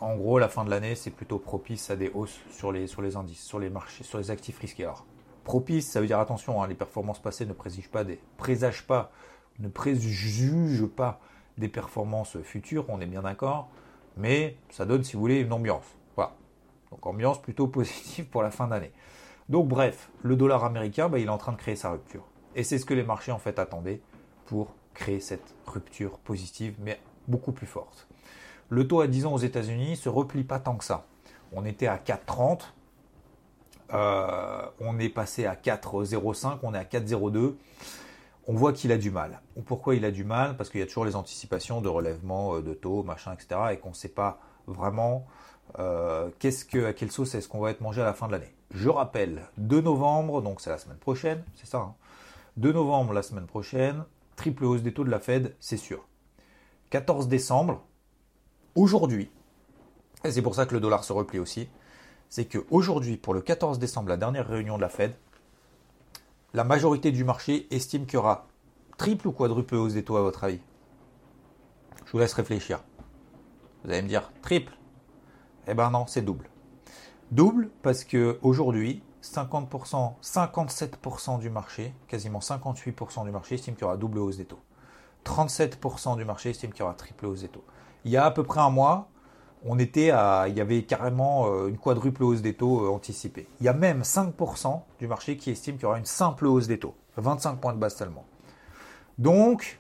en 0.01 0.15
gros, 0.17 0.39
la 0.39 0.49
fin 0.49 0.65
de 0.65 0.71
l'année, 0.71 0.95
c'est 0.95 1.11
plutôt 1.11 1.39
propice 1.39 1.91
à 1.91 1.97
des 1.97 2.11
hausses 2.15 2.39
sur 2.51 2.71
les, 2.71 2.87
sur 2.87 3.03
les 3.03 3.17
indices, 3.17 3.43
sur 3.45 3.59
les 3.59 3.71
marchés, 3.71 4.05
sur 4.05 4.19
les 4.19 4.31
actifs 4.31 4.59
risqués. 4.59 4.85
Alors, 4.85 5.05
propice, 5.47 5.91
ça 5.91 6.01
veut 6.01 6.07
dire 6.07 6.19
attention, 6.19 6.63
hein, 6.63 6.67
les 6.67 6.75
performances 6.75 7.21
passées 7.21 7.47
ne 7.47 7.55
présagent 7.55 7.89
pas, 7.89 8.05
des, 8.05 8.21
présagent 8.37 8.85
pas, 8.87 9.11
ne 9.61 9.69
préjugent 9.69 10.89
pas 10.89 11.21
des 11.57 11.69
performances 11.69 12.37
futures, 12.43 12.85
on 12.89 13.01
est 13.01 13.07
bien 13.07 13.23
d'accord, 13.23 13.71
mais 14.19 14.57
ça 14.69 14.85
donne, 14.85 15.05
si 15.05 15.15
vous 15.15 15.21
voulez, 15.21 15.41
une 15.41 15.53
ambiance. 15.53 15.87
Voilà. 16.17 16.35
Donc 16.91 17.07
ambiance 17.07 17.41
plutôt 17.41 17.69
positive 17.69 18.27
pour 18.27 18.43
la 18.43 18.51
fin 18.51 18.67
d'année. 18.67 18.93
Donc 19.49 19.69
bref, 19.69 20.11
le 20.23 20.37
dollar 20.37 20.65
américain, 20.65 21.09
bah, 21.09 21.19
il 21.19 21.27
est 21.27 21.31
en 21.31 21.39
train 21.39 21.53
de 21.53 21.57
créer 21.57 21.77
sa 21.77 21.91
rupture. 21.91 22.25
Et 22.57 22.65
c'est 22.65 22.79
ce 22.79 22.85
que 22.85 22.95
les 22.95 23.05
marchés 23.05 23.33
en 23.33 23.39
fait 23.39 23.59
attendaient 23.59 24.01
pour 24.47 24.75
créer 24.95 25.21
cette 25.21 25.55
rupture 25.67 26.19
positive, 26.19 26.75
mais 26.81 26.99
beaucoup 27.29 27.53
plus 27.53 27.67
forte. 27.67 28.09
Le 28.69 28.89
taux 28.89 29.01
à 29.01 29.07
10 29.07 29.27
ans 29.27 29.35
aux 29.35 29.39
États-Unis 29.39 29.97
se 29.97 30.09
replie 30.09 30.43
pas 30.43 30.59
tant 30.59 30.75
que 30.75 30.85
ça. 30.85 31.07
On 31.53 31.65
était 31.65 31.87
à 31.87 31.99
4,30. 31.99 32.63
Euh, 33.93 34.63
on 34.81 34.99
est 34.99 35.09
passé 35.09 35.47
à 35.47 35.55
4,05. 35.55 36.59
On 36.63 36.75
est 36.75 36.79
à 36.79 36.85
4,02. 36.85 37.55
On 38.49 38.55
voit 38.55 38.73
qu'il 38.73 38.93
a 38.93 38.99
du 38.99 39.11
mal. 39.11 39.41
Pourquoi 39.67 39.95
il 39.95 40.05
a 40.05 40.11
du 40.11 40.25
mal? 40.25 40.57
Parce 40.57 40.71
qu'il 40.71 40.81
y 40.81 40.83
a 40.83 40.87
toujours 40.87 41.05
les 41.05 41.17
anticipations 41.17 41.81
de 41.81 41.89
relèvement 41.89 42.57
euh, 42.57 42.63
de 42.63 42.75
taux, 42.75 43.03
machin, 43.03 43.33
etc. 43.33 43.61
Et 43.73 43.79
qu'on 43.79 43.91
ne 43.91 43.95
sait 43.95 44.09
pas 44.09 44.41
vraiment 44.67 45.27
euh, 45.79 46.31
qu'est-ce 46.39 46.65
que, 46.65 46.87
à 46.87 46.93
quelle 46.93 47.11
sauce 47.11 47.35
est-ce 47.35 47.49
qu'on 47.49 47.61
va 47.61 47.71
être 47.71 47.81
mangé 47.81 48.01
à 48.01 48.05
la 48.05 48.15
fin 48.15 48.27
de 48.27 48.33
l'année. 48.33 48.55
Je 48.73 48.89
rappelle, 48.89 49.43
2 49.59 49.81
novembre, 49.81 50.43
donc 50.43 50.61
c'est 50.61 50.71
la 50.71 50.79
semaine 50.79 50.99
prochaine, 50.99 51.45
c'est 51.55 51.67
ça. 51.67 51.95
2 52.57 52.69
hein. 52.69 52.73
novembre, 52.73 53.13
la 53.13 53.23
semaine 53.23 53.47
prochaine, 53.47 54.05
triple 54.37 54.65
hausse 54.65 54.83
des 54.83 54.93
taux 54.93 55.05
de 55.05 55.11
la 55.11 55.21
Fed, 55.21 55.55
c'est 55.61 55.77
sûr. 55.77 56.07
14 56.91 57.29
décembre, 57.29 57.83
aujourd'hui, 58.75 59.31
et 60.25 60.31
c'est 60.31 60.43
pour 60.43 60.55
ça 60.55 60.67
que 60.67 60.75
le 60.75 60.81
dollar 60.81 61.05
se 61.05 61.13
replie 61.13 61.39
aussi, 61.39 61.69
c'est 62.29 62.47
qu'aujourd'hui, 62.47 63.17
pour 63.17 63.35
le 63.35 63.41
14 63.41 63.79
décembre, 63.79 64.09
la 64.09 64.17
dernière 64.17 64.47
réunion 64.47 64.77
de 64.77 64.83
la 64.83 64.89
Fed, 64.89 65.15
la 66.55 66.65
majorité 66.65 67.13
du 67.13 67.25
marché 67.25 67.67
estime 67.71 68.07
qu'il 68.07 68.15
y 68.15 68.17
aura 68.17 68.47
triple 68.97 69.29
ou 69.29 69.33
quadruple 69.33 69.75
hausse 69.75 69.95
des 69.95 70.05
taux 70.05 70.17
à 70.17 70.23
votre 70.23 70.45
avis? 70.45 70.61
Je 72.05 72.13
vous 72.13 72.19
laisse 72.19 72.33
réfléchir. 72.35 72.83
Vous 73.85 73.91
allez 73.91 74.03
me 74.03 74.09
dire 74.09 74.31
triple? 74.43 74.73
Eh 75.67 75.75
ben 75.75 75.91
non, 75.91 76.07
c'est 76.07 76.23
double. 76.23 76.49
Double 77.31 77.71
parce 77.83 78.05
que 78.05 78.39
aujourd'hui, 78.43 79.03
50%, 79.23 80.15
57% 80.23 81.41
du 81.41 81.51
marché, 81.51 81.93
quasiment 82.07 82.39
58% 82.39 83.25
du 83.25 83.31
marché 83.33 83.57
estime 83.57 83.75
qu'il 83.75 83.83
y 83.83 83.85
aura 83.85 83.97
double 83.97 84.19
hausse 84.19 84.37
des 84.37 84.45
taux. 84.45 84.61
37% 85.25 86.17
du 86.17 86.25
marché 86.25 86.51
estime 86.51 86.71
qu'il 86.71 86.81
y 86.81 86.83
aura 86.83 86.95
triple 86.95 87.27
hausse 87.27 87.41
des 87.41 87.49
taux 87.49 87.65
il 88.07 88.13
y 88.13 88.17
a 88.17 88.25
à 88.25 88.31
peu 88.31 88.45
près 88.45 88.61
un 88.61 88.71
mois, 88.71 89.09
on 89.69 89.79
était 89.79 90.11
à, 90.11 90.47
il 90.49 90.57
y 90.57 90.61
avait 90.61 90.85
carrément 90.85 91.49
euh, 91.49 91.69
une 91.69 91.77
quadruple 91.77 92.23
hausse 92.23 92.41
des 92.41 92.55
taux 92.55 92.85
euh, 92.85 92.89
anticipée. 92.89 93.49
Il 93.61 93.67
y 93.67 93.69
a 93.69 93.73
même 93.73 94.03
5% 94.03 94.81
du 94.99 95.09
marché 95.09 95.37
qui 95.37 95.51
estime 95.51 95.75
qu'il 95.75 95.83
y 95.83 95.87
aura 95.87 95.99
une 95.99 96.05
simple 96.05 96.47
hausse 96.47 96.69
des 96.69 96.79
taux, 96.79 96.95
25 97.17 97.57
points 97.57 97.73
de 97.73 97.79
base 97.79 97.97
seulement. 97.97 98.25
Donc, 99.19 99.79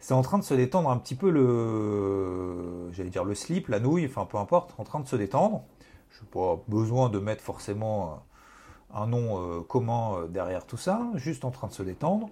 c'est 0.00 0.14
en 0.14 0.22
train 0.22 0.38
de 0.38 0.44
se 0.44 0.54
détendre 0.54 0.90
un 0.90 0.98
petit 0.98 1.14
peu 1.14 1.30
le, 1.30 2.90
j'allais 2.92 3.10
dire 3.10 3.24
le 3.24 3.34
slip, 3.34 3.68
la 3.68 3.78
nouille, 3.78 4.06
enfin 4.06 4.26
peu 4.26 4.36
importe, 4.36 4.74
en 4.78 4.84
train 4.84 5.00
de 5.00 5.06
se 5.06 5.16
détendre. 5.16 5.62
Je 6.10 6.20
n'ai 6.20 6.28
pas 6.30 6.60
besoin 6.68 7.08
de 7.08 7.18
mettre 7.18 7.42
forcément 7.42 8.22
euh, 8.94 9.00
un 9.00 9.06
nom 9.06 9.62
commun 9.64 10.26
derrière 10.28 10.66
tout 10.66 10.76
ça, 10.76 11.00
juste 11.14 11.44
en 11.44 11.50
train 11.50 11.68
de 11.68 11.72
se 11.72 11.82
détendre. 11.82 12.28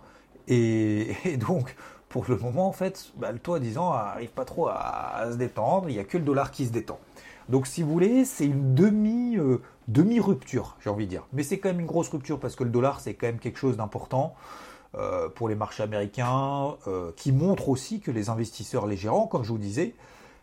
et 0.48 1.16
donc, 1.48 1.76
pour 2.12 2.26
le 2.28 2.36
moment, 2.36 2.68
en 2.68 2.72
fait, 2.72 3.10
bah, 3.16 3.32
le 3.32 3.38
taux 3.38 3.54
à 3.54 3.58
10 3.58 3.78
ans 3.78 3.90
arrive 3.90 4.30
pas 4.30 4.44
trop 4.44 4.68
à, 4.68 5.28
se 5.32 5.36
détendre. 5.36 5.88
Il 5.88 5.94
n'y 5.94 5.98
a 5.98 6.04
que 6.04 6.18
le 6.18 6.24
dollar 6.24 6.50
qui 6.50 6.66
se 6.66 6.70
détend. 6.70 7.00
Donc, 7.48 7.66
si 7.66 7.82
vous 7.82 7.90
voulez, 7.90 8.24
c'est 8.26 8.44
une 8.44 8.74
demi, 8.74 9.36
euh, 9.38 9.60
j'ai 9.88 10.90
envie 10.90 11.06
de 11.06 11.10
dire. 11.10 11.26
Mais 11.32 11.42
c'est 11.42 11.58
quand 11.58 11.70
même 11.70 11.80
une 11.80 11.86
grosse 11.86 12.10
rupture 12.10 12.38
parce 12.38 12.54
que 12.54 12.64
le 12.64 12.70
dollar, 12.70 13.00
c'est 13.00 13.14
quand 13.14 13.26
même 13.26 13.38
quelque 13.38 13.58
chose 13.58 13.78
d'important 13.78 14.34
euh, 14.94 15.30
pour 15.30 15.48
les 15.48 15.54
marchés 15.54 15.82
américains, 15.82 16.76
euh, 16.86 17.12
qui 17.16 17.32
montre 17.32 17.70
aussi 17.70 18.00
que 18.00 18.10
les 18.10 18.28
investisseurs, 18.28 18.86
les 18.86 18.96
gérants, 18.98 19.26
comme 19.26 19.42
je 19.42 19.48
vous 19.48 19.58
disais, 19.58 19.94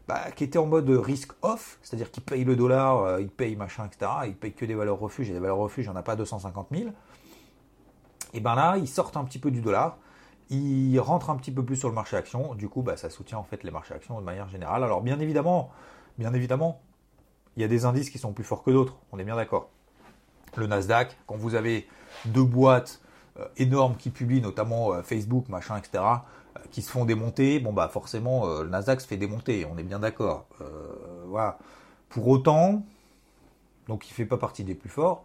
bah, 0.07 0.31
qui 0.35 0.43
étaient 0.43 0.57
en 0.57 0.65
mode 0.65 0.89
risk 0.89 1.33
off, 1.43 1.77
c'est-à-dire 1.83 2.09
qu'ils 2.09 2.23
payent 2.23 2.45
le 2.45 2.55
dollar, 2.55 3.19
ils 3.19 3.29
payent 3.29 3.55
machin, 3.55 3.85
etc. 3.85 4.11
Ils 4.25 4.35
payent 4.35 4.53
que 4.53 4.65
des 4.65 4.73
valeurs 4.73 4.99
refuges 4.99 5.29
et 5.29 5.33
des 5.33 5.39
valeurs 5.39 5.57
refuges, 5.57 5.85
il 5.85 5.89
n'y 5.89 5.95
en 5.95 5.99
a 5.99 6.03
pas 6.03 6.15
250 6.15 6.69
000. 6.71 6.89
Et 8.33 8.39
ben 8.39 8.55
là, 8.55 8.77
ils 8.77 8.87
sortent 8.87 9.17
un 9.17 9.23
petit 9.23 9.37
peu 9.37 9.51
du 9.51 9.61
dollar 9.61 9.97
il 10.49 10.99
rentre 10.99 11.29
un 11.29 11.35
petit 11.35 11.51
peu 11.51 11.63
plus 11.63 11.75
sur 11.75 11.89
le 11.89 11.95
marché 11.95 12.17
action. 12.17 12.55
Du 12.55 12.69
coup, 12.69 12.81
bah, 12.81 12.97
ça 12.97 13.09
soutient 13.09 13.37
en 13.37 13.43
fait 13.43 13.63
les 13.63 13.71
marchés 13.71 13.93
actions 13.93 14.19
de 14.19 14.25
manière 14.25 14.49
générale. 14.49 14.83
Alors 14.83 15.01
bien 15.01 15.19
évidemment, 15.19 15.69
bien 16.17 16.33
évidemment, 16.33 16.81
il 17.55 17.61
y 17.61 17.65
a 17.65 17.67
des 17.67 17.85
indices 17.85 18.09
qui 18.09 18.17
sont 18.17 18.33
plus 18.33 18.43
forts 18.43 18.63
que 18.63 18.71
d'autres. 18.71 18.97
On 19.11 19.19
est 19.19 19.23
bien 19.23 19.35
d'accord. 19.35 19.69
Le 20.55 20.65
Nasdaq, 20.65 21.17
quand 21.27 21.35
vous 21.35 21.55
avez 21.55 21.87
deux 22.25 22.43
boîtes 22.43 23.01
euh, 23.39 23.47
énormes 23.57 23.95
qui 23.95 24.09
publient, 24.09 24.41
notamment 24.41 24.93
euh, 24.93 25.03
Facebook, 25.03 25.47
machin, 25.49 25.77
etc., 25.77 26.03
euh, 26.03 26.59
qui 26.71 26.81
se 26.81 26.89
font 26.89 27.05
démonter, 27.05 27.59
bon 27.59 27.73
bah 27.73 27.87
forcément 27.87 28.47
le 28.61 28.69
Nasdaq 28.69 29.01
se 29.01 29.07
fait 29.07 29.17
démonter. 29.17 29.65
On 29.71 29.77
est 29.77 29.83
bien 29.83 29.99
d'accord. 29.99 30.47
voilà. 31.27 31.59
Pour 32.09 32.27
autant, 32.27 32.83
donc 33.87 34.09
il 34.09 34.13
fait 34.13 34.25
pas 34.25 34.37
partie 34.37 34.63
des 34.63 34.73
plus 34.73 34.89
forts. 34.89 35.23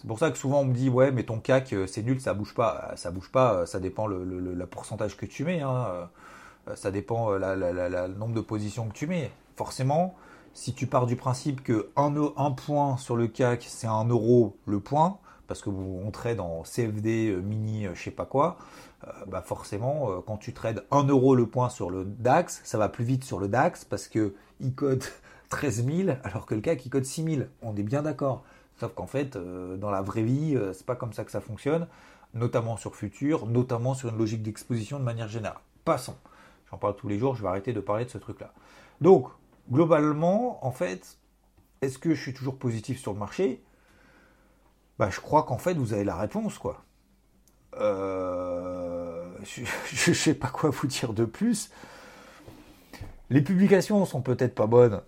C'est 0.00 0.06
pour 0.06 0.18
ça 0.20 0.30
que 0.30 0.38
souvent 0.38 0.60
on 0.60 0.64
me 0.64 0.74
dit 0.74 0.88
ouais 0.88 1.10
mais 1.10 1.24
ton 1.24 1.40
CAC 1.40 1.72
euh, 1.72 1.86
c'est 1.88 2.02
nul, 2.02 2.20
ça 2.20 2.32
bouge 2.32 2.54
pas. 2.54 2.92
Ça 2.96 3.10
bouge 3.10 3.30
pas, 3.30 3.54
euh, 3.54 3.66
ça 3.66 3.80
dépend 3.80 4.06
le, 4.06 4.66
pourcentage 4.66 5.16
que 5.16 5.26
tu 5.26 5.44
mets. 5.44 5.60
Hein. 5.60 6.08
Euh, 6.68 6.76
ça 6.76 6.90
dépend 6.90 7.30
le 7.30 8.06
nombre 8.14 8.34
de 8.34 8.40
positions 8.40 8.86
que 8.88 8.92
tu 8.92 9.06
mets. 9.06 9.32
Forcément, 9.56 10.14
si 10.54 10.72
tu 10.72 10.86
pars 10.86 11.06
du 11.06 11.16
principe 11.16 11.64
que 11.64 11.90
un, 11.96 12.12
point 12.52 12.96
sur 12.96 13.16
le 13.16 13.26
CAC 13.26 13.66
c'est 13.68 13.88
un 13.88 14.04
euro 14.04 14.56
le 14.66 14.78
point, 14.78 15.18
parce 15.48 15.62
que 15.62 15.70
vous 15.70 16.08
trade 16.12 16.38
en 16.38 16.62
CFD 16.62 17.36
mini 17.42 17.86
je 17.92 18.00
sais 18.00 18.10
pas 18.10 18.26
quoi, 18.26 18.58
bah 19.26 19.42
forcément 19.42 20.20
quand 20.26 20.36
tu 20.36 20.52
trades 20.52 20.84
1 20.90 21.04
euro 21.04 21.34
le 21.34 21.46
point 21.46 21.70
sur 21.70 21.90
le 21.90 22.04
DAX, 22.04 22.60
ça 22.64 22.76
va 22.78 22.88
plus 22.88 23.04
vite 23.04 23.24
sur 23.24 23.40
le 23.40 23.48
DAX 23.48 23.84
parce 23.84 24.08
que 24.08 24.34
il 24.60 24.74
code 24.74 25.04
13 25.48 25.86
000 25.86 26.18
alors 26.22 26.44
que 26.46 26.54
le 26.54 26.60
CAC 26.60 26.84
il 26.84 26.90
code 26.90 27.04
6 27.04 27.24
000. 27.24 27.46
On 27.62 27.74
est 27.76 27.82
bien 27.82 28.02
d'accord. 28.02 28.44
Sauf 28.78 28.94
qu'en 28.94 29.06
fait, 29.06 29.36
euh, 29.36 29.76
dans 29.76 29.90
la 29.90 30.02
vraie 30.02 30.22
vie, 30.22 30.54
euh, 30.54 30.72
c'est 30.72 30.86
pas 30.86 30.94
comme 30.94 31.12
ça 31.12 31.24
que 31.24 31.30
ça 31.30 31.40
fonctionne, 31.40 31.88
notamment 32.34 32.76
sur 32.76 32.94
futur, 32.94 33.46
notamment 33.46 33.94
sur 33.94 34.10
une 34.10 34.18
logique 34.18 34.42
d'exposition 34.42 34.98
de 34.98 35.04
manière 35.04 35.28
générale. 35.28 35.58
Passons. 35.84 36.16
J'en 36.70 36.78
parle 36.78 36.94
tous 36.96 37.08
les 37.08 37.18
jours, 37.18 37.34
je 37.34 37.42
vais 37.42 37.48
arrêter 37.48 37.72
de 37.72 37.80
parler 37.80 38.04
de 38.04 38.10
ce 38.10 38.18
truc-là. 38.18 38.52
Donc, 39.00 39.28
globalement, 39.70 40.64
en 40.64 40.70
fait, 40.70 41.16
est-ce 41.80 41.98
que 41.98 42.14
je 42.14 42.20
suis 42.20 42.34
toujours 42.34 42.56
positif 42.56 43.00
sur 43.00 43.12
le 43.12 43.18
marché? 43.18 43.62
Bah, 44.98 45.10
je 45.10 45.20
crois 45.20 45.44
qu'en 45.44 45.58
fait, 45.58 45.74
vous 45.74 45.92
avez 45.92 46.04
la 46.04 46.16
réponse, 46.16 46.58
quoi. 46.58 46.84
Euh, 47.80 49.26
je 49.44 50.10
ne 50.10 50.14
sais 50.14 50.34
pas 50.34 50.48
quoi 50.48 50.70
vous 50.70 50.86
dire 50.86 51.12
de 51.12 51.24
plus. 51.24 51.70
Les 53.30 53.42
publications 53.42 54.04
sont 54.04 54.22
peut-être 54.22 54.54
pas 54.54 54.66
bonnes. 54.66 55.02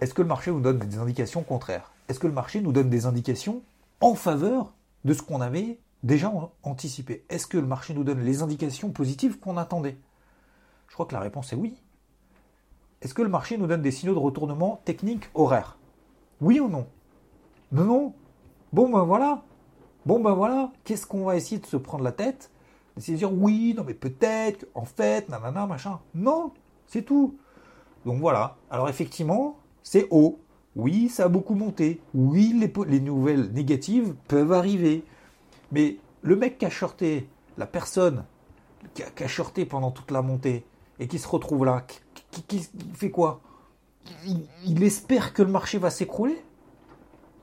Est-ce 0.00 0.14
que 0.14 0.22
le 0.22 0.28
marché 0.28 0.50
vous 0.50 0.60
donne 0.60 0.78
des 0.78 0.98
indications 0.98 1.42
contraires? 1.42 1.91
Est-ce 2.12 2.20
que 2.20 2.26
le 2.26 2.34
marché 2.34 2.60
nous 2.60 2.72
donne 2.72 2.90
des 2.90 3.06
indications 3.06 3.62
en 4.02 4.14
faveur 4.14 4.74
de 5.06 5.14
ce 5.14 5.22
qu'on 5.22 5.40
avait 5.40 5.78
déjà 6.02 6.30
anticipé? 6.62 7.24
Est-ce 7.30 7.46
que 7.46 7.56
le 7.56 7.66
marché 7.66 7.94
nous 7.94 8.04
donne 8.04 8.20
les 8.20 8.42
indications 8.42 8.90
positives 8.90 9.38
qu'on 9.38 9.56
attendait? 9.56 9.96
Je 10.88 10.92
crois 10.92 11.06
que 11.06 11.14
la 11.14 11.20
réponse 11.20 11.54
est 11.54 11.56
oui. 11.56 11.74
Est-ce 13.00 13.14
que 13.14 13.22
le 13.22 13.30
marché 13.30 13.56
nous 13.56 13.66
donne 13.66 13.80
des 13.80 13.90
signaux 13.90 14.12
de 14.12 14.18
retournement 14.18 14.82
technique 14.84 15.30
horaire? 15.32 15.78
Oui 16.42 16.60
ou 16.60 16.68
non? 16.68 16.86
Non, 17.72 17.84
non. 17.84 18.14
Bon 18.74 18.90
ben 18.90 19.04
voilà. 19.04 19.42
Bon 20.04 20.20
ben 20.20 20.34
voilà. 20.34 20.70
Qu'est-ce 20.84 21.06
qu'on 21.06 21.24
va 21.24 21.36
essayer 21.36 21.62
de 21.62 21.66
se 21.66 21.78
prendre 21.78 22.04
la 22.04 22.12
tête? 22.12 22.50
D'essayer 22.94 23.14
de 23.14 23.20
dire 23.20 23.32
oui, 23.32 23.72
non 23.74 23.84
mais 23.84 23.94
peut-être, 23.94 24.66
en 24.74 24.84
fait, 24.84 25.30
nanana, 25.30 25.66
machin. 25.66 25.98
Non, 26.14 26.52
c'est 26.86 27.06
tout. 27.06 27.38
Donc 28.04 28.20
voilà. 28.20 28.58
Alors 28.70 28.90
effectivement, 28.90 29.56
c'est 29.82 30.08
haut. 30.10 30.40
Oui, 30.76 31.08
ça 31.08 31.24
a 31.24 31.28
beaucoup 31.28 31.54
monté. 31.54 32.00
Oui, 32.14 32.54
les, 32.86 33.00
nouvelles 33.00 33.52
négatives 33.52 34.14
peuvent 34.28 34.52
arriver. 34.52 35.04
Mais 35.70 35.98
le 36.22 36.36
mec 36.36 36.58
qui 36.58 36.64
a 36.64 36.70
shorté, 36.70 37.28
la 37.58 37.66
personne 37.66 38.24
qui 38.94 39.02
a, 39.02 39.28
shorté 39.28 39.66
pendant 39.66 39.90
toute 39.90 40.10
la 40.10 40.22
montée 40.22 40.64
et 40.98 41.08
qui 41.08 41.18
se 41.18 41.28
retrouve 41.28 41.64
là, 41.64 41.84
qui, 42.48 42.68
fait 42.94 43.10
quoi? 43.10 43.40
Il, 44.64 44.82
espère 44.82 45.32
que 45.32 45.42
le 45.42 45.50
marché 45.50 45.78
va 45.78 45.90
s'écrouler? 45.90 46.42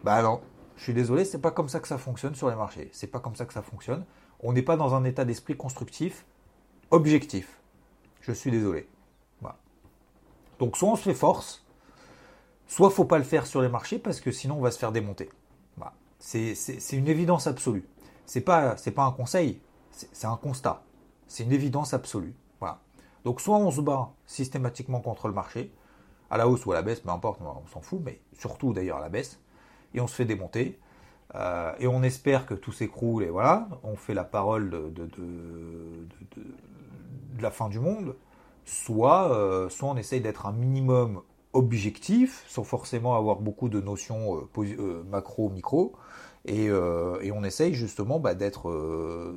Bah 0.03 0.21
non, 0.21 0.41
je 0.75 0.83
suis 0.83 0.93
désolé, 0.93 1.23
c'est 1.25 1.39
pas 1.39 1.51
comme 1.51 1.69
ça 1.69 1.79
que 1.79 1.87
ça 1.87 1.97
fonctionne 1.97 2.35
sur 2.35 2.49
les 2.49 2.55
marchés. 2.55 2.89
C'est 2.93 3.07
pas 3.07 3.19
comme 3.19 3.35
ça 3.35 3.45
que 3.45 3.53
ça 3.53 3.61
fonctionne. 3.61 4.05
On 4.41 4.53
n'est 4.53 4.61
pas 4.61 4.77
dans 4.77 4.95
un 4.95 5.03
état 5.03 5.25
d'esprit 5.25 5.55
constructif, 5.55 6.25
objectif. 6.91 7.59
Je 8.21 8.31
suis 8.31 8.51
désolé. 8.51 8.87
Donc 10.59 10.75
soit 10.75 10.89
on 10.89 10.95
se 10.95 11.03
fait 11.03 11.13
force, 11.13 11.65
soit 12.69 12.89
faut 12.91 13.03
pas 13.03 13.17
le 13.17 13.25
faire 13.25 13.45
sur 13.45 13.62
les 13.62 13.67
marchés 13.67 13.99
parce 13.99 14.21
que 14.21 14.32
sinon 14.32 14.55
on 14.55 14.62
va 14.62 14.71
se 14.71 14.79
faire 14.79 14.93
démonter. 14.93 15.29
C'est 16.19 16.93
une 16.93 17.08
évidence 17.08 17.47
absolue. 17.47 17.88
C'est 18.25 18.41
pas 18.41 18.75
pas 18.95 19.03
un 19.03 19.12
conseil, 19.12 19.62
c'est 19.91 20.27
un 20.27 20.38
constat. 20.38 20.84
C'est 21.27 21.43
une 21.43 21.51
évidence 21.51 21.93
absolue. 21.93 22.34
Donc 23.25 23.41
soit 23.41 23.58
on 23.58 23.69
se 23.69 23.82
bat 23.82 24.12
systématiquement 24.25 25.01
contre 25.01 25.27
le 25.27 25.34
marché, 25.34 25.73
à 26.29 26.38
la 26.38 26.47
hausse 26.47 26.65
ou 26.65 26.71
à 26.71 26.75
la 26.75 26.82
baisse, 26.82 27.01
peu 27.01 27.10
importe, 27.10 27.41
on 27.41 27.67
s'en 27.67 27.82
fout, 27.82 27.99
mais 28.03 28.21
surtout 28.34 28.71
d'ailleurs 28.71 28.97
à 28.97 29.01
la 29.01 29.10
baisse, 29.10 29.41
et 29.93 29.99
on 29.99 30.08
se 30.08 30.15
fait 30.15 30.25
démonter. 30.25 30.79
Euh, 31.36 31.73
et 31.79 31.88
on 31.88 32.01
espère 32.01 32.45
que 32.45 32.53
tout 32.53 32.71
s'écroule 32.71 33.23
et 33.23 33.29
voilà, 33.29 33.67
on 33.84 33.95
fait 33.95 34.13
la 34.13 34.23
parole 34.23 34.69
de 34.69 35.10
la 37.41 37.51
fin 37.51 37.69
du 37.69 37.79
monde, 37.79 38.15
soit, 38.65 39.32
euh, 39.32 39.69
soit 39.69 39.89
on 39.89 39.97
essaye 39.97 40.21
d'être 40.21 40.45
un 40.47 40.53
minimum 40.53 41.21
objectif, 41.53 42.45
sans 42.47 42.63
forcément 42.63 43.15
avoir 43.15 43.38
beaucoup 43.38 43.69
de 43.69 43.81
notions 43.81 44.38
euh, 44.38 44.63
euh, 44.79 45.03
macro, 45.03 45.49
micro, 45.49 45.95
et, 46.45 46.69
euh, 46.69 47.19
et, 47.21 47.31
on 47.31 47.43
essaye 47.43 47.73
justement 47.73 48.19
bah, 48.19 48.35
d'être 48.35 49.35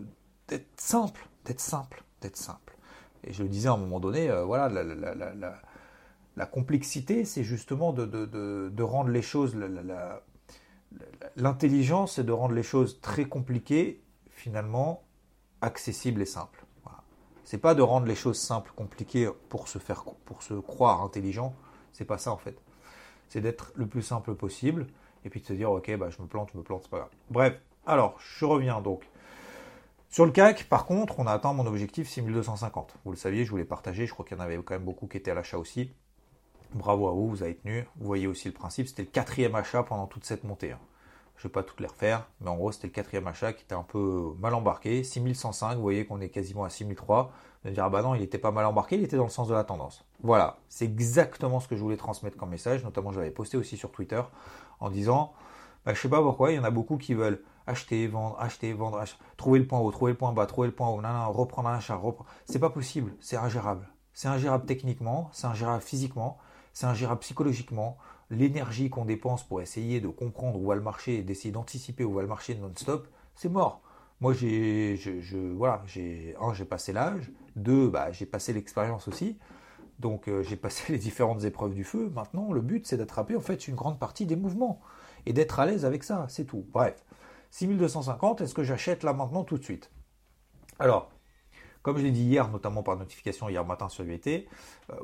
simple, 0.77 1.29
d'être 1.44 1.61
simple, 1.61 2.05
d'être 2.20 2.37
simple. 2.37 2.77
Et 3.25 3.33
je 3.33 3.42
le 3.42 3.48
disais 3.48 3.68
à 3.68 3.72
un 3.72 3.77
moment 3.77 4.01
donné, 4.01 4.31
voilà, 4.44 4.68
la, 4.68 4.83
la, 4.83 5.14
la, 5.14 5.61
la 6.37 6.46
complexité, 6.46 7.25
c'est 7.25 7.44
justement 7.44 7.92
de, 7.92 8.07
de, 8.07 8.70
de, 8.72 8.83
rendre 8.83 9.11
les 9.11 9.22
choses, 9.22 9.57
l'intelligence, 11.37 12.14
c'est 12.14 12.25
de 12.25 12.33
rendre 12.33 12.55
les 12.55 12.62
choses 12.62 13.01
très 13.01 13.25
compliquées, 13.25 14.03
finalement, 14.31 15.03
accessibles 15.61 16.22
et 16.22 16.27
simples. 16.27 16.64
Voilà. 16.85 17.03
C'est 17.44 17.59
pas 17.59 17.75
de 17.75 17.83
rendre 17.83 18.07
les 18.07 18.14
choses 18.14 18.38
simples, 18.38 18.72
compliquées 18.75 19.29
pour 19.48 19.68
se 19.68 19.79
faire, 19.79 20.05
pour 20.25 20.42
se 20.42 20.55
croire 20.55 21.03
intelligent. 21.03 21.55
C'est 21.92 22.05
pas 22.05 22.18
ça 22.18 22.33
en 22.33 22.37
fait. 22.37 22.57
C'est 23.28 23.40
d'être 23.40 23.72
le 23.74 23.87
plus 23.87 24.02
simple 24.02 24.35
possible 24.35 24.87
et 25.24 25.31
puis 25.31 25.40
de 25.40 25.46
se 25.46 25.52
dire 25.52 25.70
ok 25.70 25.96
bah 25.96 26.11
je 26.11 26.20
me 26.20 26.26
plante, 26.26 26.50
je 26.52 26.59
me 26.59 26.62
plante, 26.62 26.83
c'est 26.83 26.90
pas 26.90 26.98
grave. 26.98 27.11
Bref, 27.31 27.61
alors 27.87 28.18
je 28.18 28.44
reviens 28.44 28.81
donc. 28.81 29.09
Sur 30.09 30.26
le 30.26 30.33
CAC, 30.33 30.64
par 30.64 30.85
contre, 30.85 31.18
on 31.20 31.26
a 31.26 31.33
atteint 31.33 31.55
mon 31.55 31.66
objectif 31.66 32.07
6250. 32.07 32.96
Vous 33.05 33.12
le 33.12 33.16
saviez, 33.16 33.46
je 33.46 33.50
voulais 33.50 33.64
partager, 33.64 34.07
je 34.07 34.12
crois 34.12 34.26
qu'il 34.26 34.37
y 34.37 34.40
en 34.40 34.44
avait 34.44 34.59
quand 34.59 34.74
même 34.74 34.85
beaucoup 34.85 35.07
qui 35.07 35.16
étaient 35.16 35.31
à 35.31 35.35
l'achat 35.35 35.57
aussi. 35.57 35.90
Bravo 36.74 37.09
à 37.09 37.12
vous, 37.12 37.28
vous 37.28 37.42
avez 37.42 37.55
tenu. 37.55 37.87
Vous 37.96 38.07
voyez 38.07 38.26
aussi 38.26 38.48
le 38.48 38.52
principe, 38.52 38.88
c'était 38.88 39.02
le 39.02 39.09
quatrième 39.09 39.55
achat 39.55 39.83
pendant 39.83 40.07
toute 40.07 40.26
cette 40.26 40.44
montée. 40.44 40.74
Je 41.37 41.47
ne 41.47 41.51
vais 41.51 41.53
pas 41.53 41.62
toutes 41.62 41.81
les 41.81 41.87
refaire, 41.87 42.29
mais 42.40 42.51
en 42.51 42.57
gros, 42.57 42.71
c'était 42.73 42.87
le 42.87 42.92
quatrième 42.92 43.27
achat 43.27 43.53
qui 43.53 43.64
était 43.64 43.75
un 43.75 43.83
peu 43.83 44.33
mal 44.38 44.55
embarqué. 44.55 45.03
6105, 45.03 45.75
vous 45.75 45.83
voyez 45.83 46.07
qu'on 46.07 46.21
est 46.21 46.29
quasiment 46.29 46.64
à 46.64 46.71
6003. 46.71 47.25
Vous 47.62 47.68
allez 47.68 47.75
dire, 47.75 47.85
ah 47.85 47.90
bah 47.90 48.03
non, 48.03 48.14
il 48.14 48.21
n'était 48.21 48.38
pas 48.38 48.51
mal 48.51 48.64
embarqué, 48.66 48.97
il 48.97 49.05
était 49.05 49.16
dans 49.16 49.25
le 49.25 49.31
sens 49.31 49.49
de 49.49 49.55
la 49.55 49.64
tendance. 49.64 50.05
Voilà, 50.23 50.59
c'est 50.68 50.85
exactement 50.85 51.61
ce 51.61 51.68
que 51.68 51.77
je 51.77 51.81
voulais 51.81 51.97
transmettre 51.97 52.37
comme 52.37 52.51
message. 52.51 52.85
Notamment, 52.85 53.12
j'avais 53.12 53.31
posté 53.31 53.57
aussi 53.57 53.77
sur 53.77 53.90
Twitter 53.90 54.23
en 54.81 54.90
disant, 54.90 55.33
bah, 55.85 55.95
je 55.95 56.01
sais 56.01 56.09
pas 56.09 56.21
pourquoi, 56.21 56.53
il 56.53 56.57
y 56.57 56.59
en 56.59 56.64
a 56.64 56.71
beaucoup 56.71 56.97
qui 56.97 57.14
veulent 57.14 57.42
acheter, 57.66 58.07
vendre, 58.07 58.37
acheter, 58.40 58.73
vendre, 58.73 59.03
trouver 59.37 59.59
le 59.59 59.66
point 59.66 59.79
haut, 59.79 59.90
trouver 59.90 60.12
le 60.12 60.18
point 60.18 60.33
bas, 60.33 60.47
trouver 60.47 60.68
le 60.68 60.75
point 60.75 60.88
haut, 60.88 61.01
reprendre 61.33 61.68
un 61.68 61.75
achat, 61.75 61.95
reprendre. 61.95 62.29
C'est 62.47 62.59
pas 62.59 62.71
possible, 62.71 63.14
c'est 63.21 63.37
ingérable. 63.37 63.88
C'est 64.14 64.29
ingérable 64.29 64.66
techniquement, 64.66 65.31
c'est 65.33 65.47
ingérable 65.47 65.83
physiquement, 65.83 66.38
c'est 66.73 66.87
ingérable 66.87 67.21
psychologiquement. 67.21 67.97
L'énergie 68.33 68.88
qu'on 68.88 69.05
dépense 69.05 69.47
pour 69.47 69.61
essayer 69.61 70.01
de 70.01 70.09
comprendre 70.09 70.59
où 70.59 70.66
va 70.66 70.75
le 70.75 70.81
marché 70.81 71.23
d'essayer 71.23 71.53
d'anticiper 71.53 72.03
où 72.03 72.14
va 72.14 72.23
le 72.23 72.29
marché 72.29 72.55
non-stop, 72.55 73.07
c'est 73.35 73.51
mort. 73.51 73.83
Moi, 74.23 74.33
j'ai, 74.33 74.99
un, 76.40 76.55
j'ai 76.55 76.64
passé 76.64 76.95
l'âge, 76.95 77.31
deux, 77.57 77.88
bah, 77.88 78.11
j'ai 78.11 78.25
passé 78.25 78.55
l'expérience 78.55 79.07
aussi. 79.07 79.38
Donc, 79.99 80.29
euh, 80.29 80.42
j'ai 80.42 80.57
passé 80.57 80.92
les 80.95 80.99
différentes 80.99 81.45
épreuves 81.45 81.75
du 81.75 81.85
feu. 81.85 82.11
Maintenant, 82.14 82.53
le 82.53 82.62
but, 82.62 82.87
c'est 82.87 82.97
d'attraper 82.97 83.37
en 83.37 83.40
fait 83.40 83.68
une 83.68 83.75
grande 83.75 83.99
partie 83.99 84.25
des 84.25 84.37
mouvements 84.37 84.81
et 85.27 85.35
d'être 85.35 85.61
à 85.61 85.66
l'aise 85.66 85.85
avec 85.85 86.03
ça, 86.03 86.25
c'est 86.31 86.47
tout. 86.47 86.64
Bref, 86.73 87.05
6250, 87.51 88.40
est-ce 88.40 88.55
que 88.55 88.62
j'achète 88.62 89.03
là 89.03 89.12
maintenant 89.12 89.45
tout 89.45 89.59
de 89.59 89.62
suite? 89.62 89.90
Alors, 90.79 91.12
comme 91.83 91.99
je 91.99 92.03
l'ai 92.03 92.11
dit 92.11 92.25
hier, 92.25 92.49
notamment 92.49 92.83
par 92.83 92.97
notification 92.97 93.49
hier 93.49 93.64
matin 93.64 93.88
sur 93.88 94.05
UET, 94.05 94.47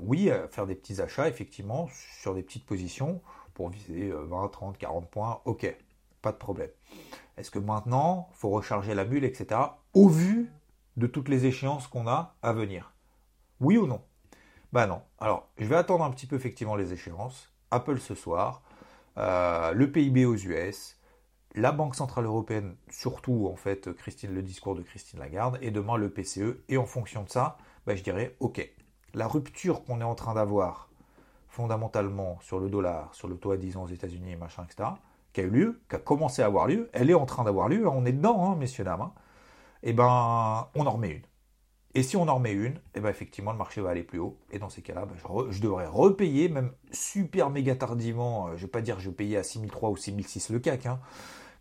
oui, 0.01 0.31
faire 0.51 0.67
des 0.67 0.75
petits 0.75 1.01
achats, 1.01 1.29
effectivement, 1.29 1.89
sur 2.21 2.35
des 2.35 2.43
petites 2.43 2.65
positions 2.67 3.21
pour 3.55 3.71
viser 3.71 4.13
20, 4.13 4.49
30, 4.49 4.79
40 4.79 5.11
points, 5.11 5.41
ok, 5.45 5.77
pas 6.23 6.33
de 6.33 6.37
problème. 6.37 6.71
Est-ce 7.37 7.51
que 7.51 7.59
maintenant, 7.59 8.29
il 8.33 8.37
faut 8.37 8.51
recharger 8.51 8.95
la 8.95 9.05
bulle, 9.05 9.25
etc., 9.25 9.61
au 9.95 10.09
vu 10.09 10.51
de 10.97 11.07
toutes 11.07 11.29
les 11.29 11.47
échéances 11.47 11.87
qu'on 11.87 12.09
a 12.09 12.35
à 12.43 12.53
venir? 12.53 12.93
Oui 13.61 13.77
ou 13.77 13.87
non? 13.87 14.03
Bah 14.73 14.87
non. 14.87 15.03
Alors, 15.19 15.49
je 15.57 15.65
vais 15.65 15.77
attendre 15.77 16.05
un 16.05 16.11
petit 16.11 16.27
peu 16.27 16.37
effectivement 16.37 16.77
les 16.77 16.93
échéances. 16.93 17.53
Apple 17.71 17.99
ce 17.99 18.15
soir, 18.15 18.63
euh, 19.17 19.73
le 19.73 19.91
PIB 19.91 20.27
aux 20.27 20.37
US, 20.37 20.98
la 21.55 21.73
Banque 21.73 21.95
Centrale 21.95 22.27
Européenne, 22.27 22.77
surtout 22.91 23.49
en 23.51 23.57
fait 23.57 23.93
Christine, 23.95 24.35
le 24.35 24.43
discours 24.43 24.75
de 24.75 24.83
Christine 24.83 25.19
Lagarde, 25.19 25.59
et 25.63 25.71
demain 25.71 25.97
le 25.97 26.11
PCE. 26.11 26.59
Et 26.69 26.77
en 26.77 26.87
fonction 26.87 27.23
de 27.23 27.29
ça, 27.29 27.59
bah, 27.87 27.97
je 27.97 28.03
dirais, 28.03 28.37
ok, 28.41 28.69
la 29.15 29.27
rupture 29.27 29.85
qu'on 29.85 30.01
est 30.01 30.05
en 30.05 30.15
train 30.15 30.35
d'avoir 30.35 30.89
fondamentalement 31.49 32.39
sur 32.41 32.61
le 32.61 32.69
dollar, 32.69 33.15
sur 33.15 33.29
le 33.29 33.37
taux 33.37 33.51
à 33.51 33.57
10 33.57 33.77
ans 33.77 33.85
aux 33.85 33.89
États-Unis, 33.89 34.37
machin, 34.37 34.65
etc., 34.65 34.91
qui 35.33 35.41
a 35.41 35.45
eu 35.45 35.51
lieu, 35.51 35.81
qui 35.89 35.97
a 35.97 35.99
commencé 35.99 36.43
à 36.43 36.47
avoir 36.47 36.67
lieu, 36.67 36.91
elle 36.93 37.11
est 37.11 37.15
en 37.15 37.27
train 37.27 37.45
d'avoir 37.45 37.69
lieu, 37.69 37.89
on 37.89 38.05
est 38.05 38.13
dedans, 38.13 38.51
hein, 38.53 38.57
messieurs, 38.57 38.85
dames, 38.85 39.03
hein. 39.03 39.13
eh 39.83 39.93
ben, 39.93 40.69
on 40.75 40.87
en 40.87 40.91
remet 40.91 41.11
une. 41.11 41.23
Et 41.95 42.03
si 42.03 42.17
on 42.17 42.29
en 42.29 42.35
remet 42.37 42.53
une, 42.53 42.81
eh 42.95 43.01
ben, 43.01 43.09
effectivement, 43.09 43.53
le 43.53 43.59
marché 43.59 43.81
va 43.81 43.91
aller 43.91 44.03
plus 44.03 44.19
haut. 44.19 44.39
Et 44.51 44.59
dans 44.59 44.69
ces 44.69 44.83
cas-là, 44.83 45.07
ben, 45.07 45.15
je, 45.51 45.61
devrais 45.61 45.87
repayer, 45.87 46.49
même 46.49 46.73
super 46.93 47.51
méga 47.51 47.75
tardivement. 47.77 48.49
Euh, 48.49 48.51
je 48.51 48.57
ne 48.57 48.61
vais 48.63 48.69
pas 48.69 48.83
dire 48.83 48.97
que 48.97 49.03
je 49.03 49.09
vais 49.09 49.15
payer 49.15 49.37
à 49.39 49.43
6003 49.43 49.91
ou 49.91 49.97
6006 49.97 50.51
le 50.51 50.59
CAC, 50.59 50.87
hein, 50.87 51.01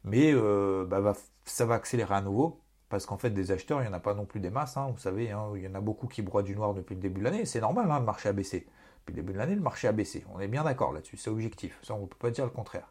mais 0.04 0.32
euh, 0.34 0.86
ben, 0.86 1.14
ça 1.46 1.66
va 1.66 1.76
accélérer 1.76 2.16
à 2.16 2.22
nouveau. 2.22 2.62
Parce 2.90 3.06
qu'en 3.06 3.18
fait, 3.18 3.32
des 3.32 3.52
acheteurs, 3.52 3.82
il 3.82 3.84
n'y 3.84 3.90
en 3.90 3.94
a 3.94 4.00
pas 4.00 4.14
non 4.14 4.26
plus 4.26 4.40
des 4.40 4.50
masses. 4.50 4.78
vous 4.78 4.98
savez, 4.98 5.26
il 5.56 5.62
y 5.62 5.68
en 5.68 5.76
a 5.76 5.82
beaucoup 5.82 6.08
qui 6.08 6.22
broient 6.22 6.44
du 6.44 6.56
noir 6.56 6.74
depuis 6.74 6.96
le 6.96 7.02
début 7.02 7.20
de 7.20 7.26
l'année. 7.26 7.46
C'est 7.46 7.60
normal, 7.60 7.86
le 7.86 8.06
marché 8.06 8.30
a 8.30 8.34
baissé. 8.34 8.66
Depuis 9.00 9.14
le 9.14 9.22
début 9.22 9.34
de 9.34 9.38
l'année, 9.38 9.56
le 9.56 9.62
marché 9.62 9.90
a 9.90 9.92
baissé. 9.92 10.26
On 10.34 10.40
est 10.40 10.48
bien 10.48 10.64
d'accord 10.64 10.94
là-dessus, 10.94 11.18
c'est 11.18 11.30
objectif. 11.30 11.78
Ça, 11.84 11.96
on 11.96 12.02
ne 12.02 12.06
peut 12.06 12.18
pas 12.18 12.32
dire 12.32 12.46
le 12.46 12.52
contraire 12.52 12.90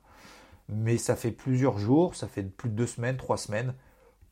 mais 0.69 0.99
ça 0.99 1.17
fait 1.17 1.31
plusieurs 1.31 1.79
jours, 1.79 2.15
ça 2.15 2.27
fait 2.27 2.43
plus 2.43 2.69
de 2.69 2.75
deux 2.75 2.87
semaines, 2.87 3.17
trois 3.17 3.37
semaines 3.37 3.75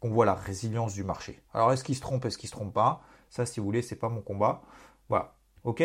qu'on 0.04 0.10
voit 0.10 0.26
la 0.26 0.34
résilience 0.34 0.92
du 0.92 1.02
marché. 1.02 1.40
Alors 1.54 1.72
est-ce 1.72 1.82
qu'il 1.82 1.96
se 1.96 2.02
trompe, 2.02 2.26
est-ce 2.26 2.36
qu'il 2.36 2.50
se 2.50 2.54
trompe 2.54 2.74
pas? 2.74 3.00
Ça, 3.30 3.46
si 3.46 3.58
vous 3.58 3.64
voulez, 3.64 3.80
c'est 3.80 3.96
pas 3.96 4.10
mon 4.10 4.20
combat. 4.20 4.60
Voilà, 5.08 5.32
ok? 5.64 5.82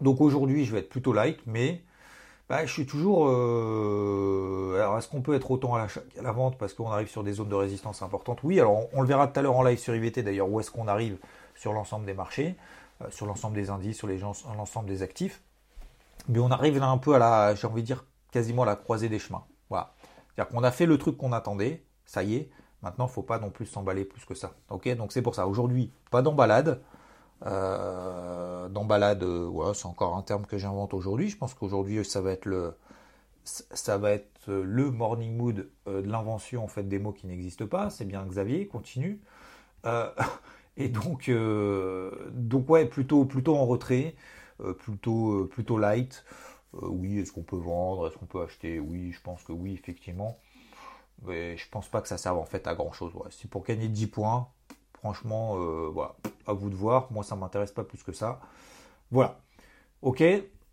Donc 0.00 0.20
aujourd'hui, 0.20 0.64
je 0.64 0.72
vais 0.72 0.80
être 0.80 0.88
plutôt 0.88 1.12
light, 1.12 1.38
mais 1.46 1.84
bah, 2.48 2.66
je 2.66 2.72
suis 2.72 2.84
toujours. 2.84 3.28
Euh, 3.28 4.74
alors 4.74 4.98
est-ce 4.98 5.06
qu'on 5.06 5.22
peut 5.22 5.34
être 5.34 5.52
autant 5.52 5.76
à 5.76 5.78
la, 5.78 5.84
à 6.18 6.22
la 6.22 6.32
vente 6.32 6.58
parce 6.58 6.74
qu'on 6.74 6.90
arrive 6.90 7.08
sur 7.08 7.22
des 7.22 7.34
zones 7.34 7.48
de 7.48 7.54
résistance 7.54 8.02
importantes? 8.02 8.40
Oui. 8.42 8.58
Alors 8.58 8.88
on, 8.92 9.00
le 9.00 9.06
verra 9.06 9.28
tout 9.28 9.38
à 9.38 9.42
l'heure 9.44 9.56
en 9.56 9.62
live 9.62 9.78
sur 9.78 9.94
IVT 9.94 10.24
d'ailleurs 10.24 10.50
où 10.50 10.58
est-ce 10.58 10.72
qu'on 10.72 10.88
arrive 10.88 11.16
sur 11.54 11.72
l'ensemble 11.72 12.06
des 12.06 12.14
marchés, 12.14 12.56
euh, 13.02 13.10
sur 13.10 13.26
l'ensemble 13.26 13.54
des 13.54 13.70
indices, 13.70 13.98
sur 13.98 14.08
l'ensemble 14.08 14.88
des 14.88 15.04
actifs. 15.04 15.42
Mais 16.26 16.40
on 16.40 16.50
arrive 16.50 16.80
là 16.80 16.88
un 16.88 16.98
peu 16.98 17.14
à 17.14 17.20
la, 17.20 17.54
j'ai 17.54 17.68
envie 17.68 17.82
de 17.82 17.86
dire 17.86 18.04
quasiment 18.32 18.64
la 18.64 18.74
croisée 18.74 19.08
des 19.08 19.20
chemins. 19.20 19.44
Voilà. 19.70 19.94
C'est-à-dire 20.34 20.52
qu'on 20.52 20.64
a 20.64 20.72
fait 20.72 20.86
le 20.86 20.98
truc 20.98 21.16
qu'on 21.16 21.32
attendait, 21.32 21.84
ça 22.04 22.24
y 22.24 22.34
est, 22.34 22.50
maintenant 22.82 23.06
il 23.06 23.08
ne 23.08 23.12
faut 23.12 23.22
pas 23.22 23.38
non 23.38 23.50
plus 23.50 23.66
s'emballer 23.66 24.04
plus 24.04 24.24
que 24.24 24.34
ça. 24.34 24.54
Ok, 24.70 24.88
donc 24.96 25.12
c'est 25.12 25.22
pour 25.22 25.34
ça. 25.34 25.46
Aujourd'hui, 25.46 25.90
pas 26.10 26.22
d'emballade. 26.22 26.80
Euh, 27.46 28.68
d'emballade, 28.68 29.24
ouais, 29.24 29.74
c'est 29.74 29.86
encore 29.86 30.16
un 30.16 30.22
terme 30.22 30.46
que 30.46 30.58
j'invente 30.58 30.94
aujourd'hui. 30.94 31.28
Je 31.28 31.36
pense 31.36 31.54
qu'aujourd'hui, 31.54 32.04
ça 32.04 32.20
va 32.20 32.32
être 32.32 32.46
le 32.46 32.74
ça 33.44 33.98
va 33.98 34.12
être 34.12 34.52
le 34.52 34.90
morning 34.92 35.36
mood 35.36 35.68
euh, 35.88 36.00
de 36.02 36.08
l'invention 36.08 36.62
en 36.62 36.68
fait 36.68 36.84
des 36.84 37.00
mots 37.00 37.12
qui 37.12 37.26
n'existent 37.26 37.66
pas. 37.66 37.90
C'est 37.90 38.04
bien 38.04 38.24
Xavier, 38.24 38.66
continue. 38.68 39.20
Euh, 39.86 40.10
et 40.76 40.88
donc, 40.88 41.30
donc 42.32 42.70
ouais, 42.70 42.86
plutôt 42.86 43.24
plutôt 43.24 43.56
en 43.56 43.66
retrait, 43.66 44.14
plutôt 44.78 45.46
plutôt 45.46 45.78
light. 45.78 46.24
Euh, 46.74 46.88
oui, 46.88 47.18
est-ce 47.18 47.32
qu'on 47.32 47.42
peut 47.42 47.56
vendre? 47.56 48.08
Est-ce 48.08 48.16
qu'on 48.18 48.26
peut 48.26 48.42
acheter? 48.42 48.80
Oui, 48.80 49.12
je 49.12 49.20
pense 49.20 49.42
que 49.42 49.52
oui, 49.52 49.74
effectivement. 49.74 50.38
Mais 51.26 51.56
je 51.56 51.68
pense 51.68 51.88
pas 51.88 52.00
que 52.00 52.08
ça 52.08 52.18
serve 52.18 52.38
en 52.38 52.44
fait 52.44 52.66
à 52.66 52.74
grand 52.74 52.92
chose. 52.92 53.12
Si 53.30 53.46
pour 53.46 53.64
gagner 53.64 53.88
10 53.88 54.08
points, 54.08 54.48
franchement, 54.94 55.56
euh, 55.56 55.88
voilà, 55.92 56.16
à 56.46 56.52
vous 56.52 56.70
de 56.70 56.74
voir. 56.74 57.10
Moi, 57.12 57.24
ça 57.24 57.36
m'intéresse 57.36 57.72
pas 57.72 57.84
plus 57.84 58.02
que 58.02 58.12
ça. 58.12 58.40
Voilà. 59.10 59.40
Ok. 60.02 60.22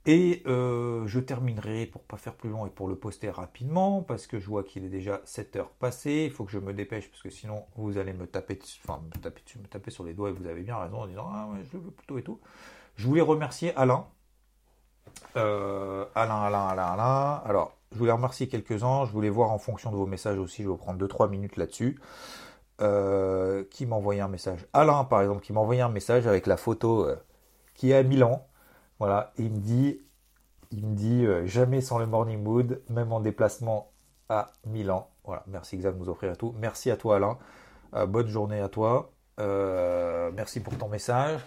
Et 0.05 0.43
euh, 0.47 1.05
je 1.07 1.19
terminerai 1.19 1.85
pour 1.85 2.01
pas 2.03 2.17
faire 2.17 2.33
plus 2.33 2.49
long 2.49 2.65
et 2.65 2.69
pour 2.69 2.87
le 2.87 2.95
poster 2.95 3.29
rapidement 3.29 4.01
parce 4.01 4.27
que 4.27 4.39
je 4.39 4.47
vois 4.47 4.63
qu'il 4.63 4.85
est 4.85 4.89
déjà 4.89 5.21
7 5.25 5.57
heures 5.57 5.69
passées. 5.69 6.23
Il 6.25 6.31
faut 6.31 6.45
que 6.45 6.51
je 6.51 6.57
me 6.57 6.73
dépêche 6.73 7.09
parce 7.09 7.21
que 7.21 7.29
sinon 7.29 7.65
vous 7.75 7.97
allez 7.97 8.13
me 8.13 8.25
taper, 8.25 8.57
enfin 8.83 9.01
me 9.05 9.21
taper 9.21 9.41
me 9.61 9.67
taper 9.67 9.91
sur 9.91 10.03
les 10.05 10.13
doigts 10.13 10.29
et 10.29 10.31
vous 10.31 10.47
avez 10.47 10.61
bien 10.63 10.77
raison 10.77 11.01
en 11.01 11.07
disant 11.07 11.29
ah 11.31 11.49
ouais 11.51 11.63
je 11.65 11.77
le 11.77 11.83
veux 11.83 11.91
plutôt 11.91 12.17
et 12.17 12.23
tout. 12.23 12.39
Je 12.95 13.05
voulais 13.07 13.21
remercier 13.21 13.75
Alain 13.75 14.07
euh, 15.35 16.05
Alain, 16.15 16.43
Alain, 16.43 16.67
Alain, 16.67 16.83
Alain. 16.93 17.41
Alors, 17.45 17.77
je 17.91 17.97
voulais 17.97 18.11
remercier 18.11 18.47
quelques-uns. 18.47 19.05
Je 19.05 19.11
voulais 19.11 19.29
voir 19.29 19.51
en 19.51 19.57
fonction 19.57 19.91
de 19.91 19.95
vos 19.95 20.05
messages 20.05 20.37
aussi. 20.37 20.63
Je 20.63 20.69
vais 20.69 20.77
prendre 20.77 21.05
2-3 21.05 21.29
minutes 21.29 21.57
là-dessus. 21.57 21.99
Euh, 22.81 23.65
qui 23.71 23.85
m'a 23.85 23.95
envoyé 23.95 24.21
un 24.21 24.27
message? 24.27 24.65
Alain, 24.73 25.03
par 25.03 25.21
exemple, 25.21 25.41
qui 25.41 25.51
m'a 25.51 25.59
envoyé 25.59 25.81
un 25.81 25.89
message 25.89 26.27
avec 26.27 26.47
la 26.47 26.55
photo 26.55 27.05
euh, 27.05 27.17
qui 27.73 27.91
est 27.91 27.95
à 27.95 28.03
Milan. 28.03 28.47
Voilà, 28.99 29.33
il 29.37 29.51
me 29.51 29.57
dit, 29.57 29.99
il 30.71 30.85
me 30.85 30.95
dit 30.95 31.25
jamais 31.45 31.81
sans 31.81 31.99
le 31.99 32.05
morning 32.05 32.41
mood, 32.41 32.81
même 32.89 33.11
en 33.13 33.21
déplacement 33.21 33.91
à 34.27 34.51
Milan. 34.65 35.09
Voilà, 35.23 35.43
merci 35.47 35.77
Xav 35.77 35.93
de 35.93 35.99
nous 35.99 36.09
offrir 36.09 36.37
tout. 36.37 36.53
Merci 36.59 36.91
à 36.91 36.97
toi 36.97 37.15
Alain. 37.15 37.37
bonne 38.07 38.27
journée 38.27 38.59
à 38.59 38.67
toi. 38.67 39.11
merci 39.37 40.59
pour 40.59 40.77
ton 40.77 40.89
message. 40.89 41.39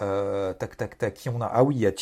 Euh, 0.00 0.54
tac, 0.54 0.76
tac, 0.76 0.96
tac, 0.96 1.14
qui 1.14 1.28
on 1.28 1.40
a? 1.40 1.46
Ah 1.46 1.64
oui, 1.64 1.76
il 1.76 1.80
y 1.80 1.86
a. 1.86 1.92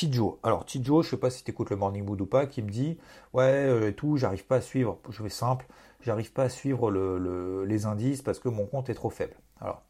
Alors, 0.42 0.66
Tijo, 0.66 1.02
je 1.02 1.10
sais 1.10 1.16
pas 1.16 1.30
si 1.30 1.42
tu 1.44 1.50
écoutes 1.50 1.70
le 1.70 1.76
Morning 1.76 2.04
Mood 2.04 2.20
ou 2.20 2.26
pas, 2.26 2.46
qui 2.46 2.62
me 2.62 2.70
dit 2.70 2.98
Ouais, 3.32 3.44
euh, 3.44 3.92
tout, 3.92 4.16
j'arrive 4.16 4.46
pas 4.46 4.56
à 4.56 4.60
suivre. 4.60 4.98
Je 5.08 5.22
vais 5.22 5.30
simple, 5.30 5.66
j'arrive 6.02 6.32
pas 6.32 6.44
à 6.44 6.48
suivre 6.50 6.90
le, 6.90 7.64
les 7.64 7.86
indices 7.86 8.22
parce 8.22 8.38
que 8.38 8.48
mon 8.48 8.66
compte 8.66 8.90
est 8.90 8.94
trop 8.94 9.10
faible. 9.10 9.34
Alors, 9.60 9.82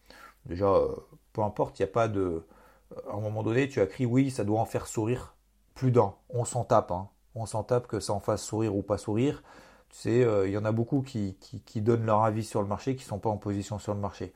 déjà, 0.46 0.66
euh, 0.66 0.94
peu 1.32 1.42
importe, 1.42 1.78
il 1.78 1.82
n'y 1.82 1.88
a 1.88 1.92
pas 1.92 2.08
de. 2.08 2.46
À 3.10 3.16
un 3.16 3.20
moment 3.20 3.42
donné, 3.42 3.68
tu 3.68 3.80
as 3.80 3.84
écrit 3.84 4.06
Oui, 4.06 4.30
ça 4.30 4.44
doit 4.44 4.60
en 4.60 4.64
faire 4.64 4.86
sourire 4.86 5.34
plus 5.74 5.90
d'un. 5.90 6.14
On 6.30 6.44
s'en 6.44 6.64
tape, 6.64 6.92
hein. 6.92 7.08
On 7.34 7.46
s'en 7.46 7.64
tape 7.64 7.86
que 7.88 8.00
ça 8.00 8.12
en 8.12 8.20
fasse 8.20 8.42
sourire 8.42 8.76
ou 8.76 8.82
pas 8.82 8.98
sourire. 8.98 9.42
Tu 9.90 9.98
sais, 9.98 10.26
il 10.46 10.50
y 10.50 10.58
en 10.58 10.64
a 10.64 10.72
beaucoup 10.72 11.02
qui, 11.02 11.36
qui, 11.40 11.60
qui, 11.60 11.82
donnent 11.82 12.06
leur 12.06 12.24
avis 12.24 12.44
sur 12.44 12.62
le 12.62 12.68
marché 12.68 12.96
qui 12.96 13.04
sont 13.04 13.18
pas 13.18 13.28
en 13.30 13.36
position 13.36 13.78
sur 13.78 13.94
le 13.94 14.00
marché. 14.00 14.32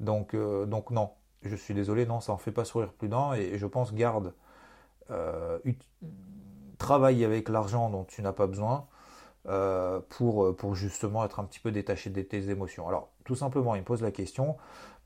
Donc, 0.00 0.34
donc 0.34 0.90
non, 0.90 1.10
je 1.44 1.56
suis 1.56 1.74
désolé, 1.74 2.06
non, 2.06 2.20
ça 2.20 2.32
en 2.32 2.38
fait 2.38 2.52
pas 2.52 2.64
sourire 2.64 2.92
plus 2.92 3.08
d'un, 3.08 3.32
et, 3.34 3.58
je 3.58 3.66
pense, 3.66 3.94
garde, 3.94 4.34
euh, 5.10 5.58
travaille 6.78 7.24
avec 7.24 7.48
l'argent 7.48 7.90
dont 7.90 8.04
tu 8.04 8.22
n'as 8.22 8.32
pas 8.32 8.46
besoin 8.46 8.86
euh, 9.48 10.00
pour, 10.08 10.54
pour 10.56 10.74
justement 10.74 11.24
être 11.24 11.40
un 11.40 11.44
petit 11.44 11.60
peu 11.60 11.72
détaché 11.72 12.10
de 12.10 12.22
tes 12.22 12.50
émotions. 12.50 12.88
Alors, 12.88 13.12
tout 13.24 13.34
simplement, 13.34 13.74
il 13.74 13.80
me 13.80 13.84
pose 13.84 14.02
la 14.02 14.10
question, 14.10 14.56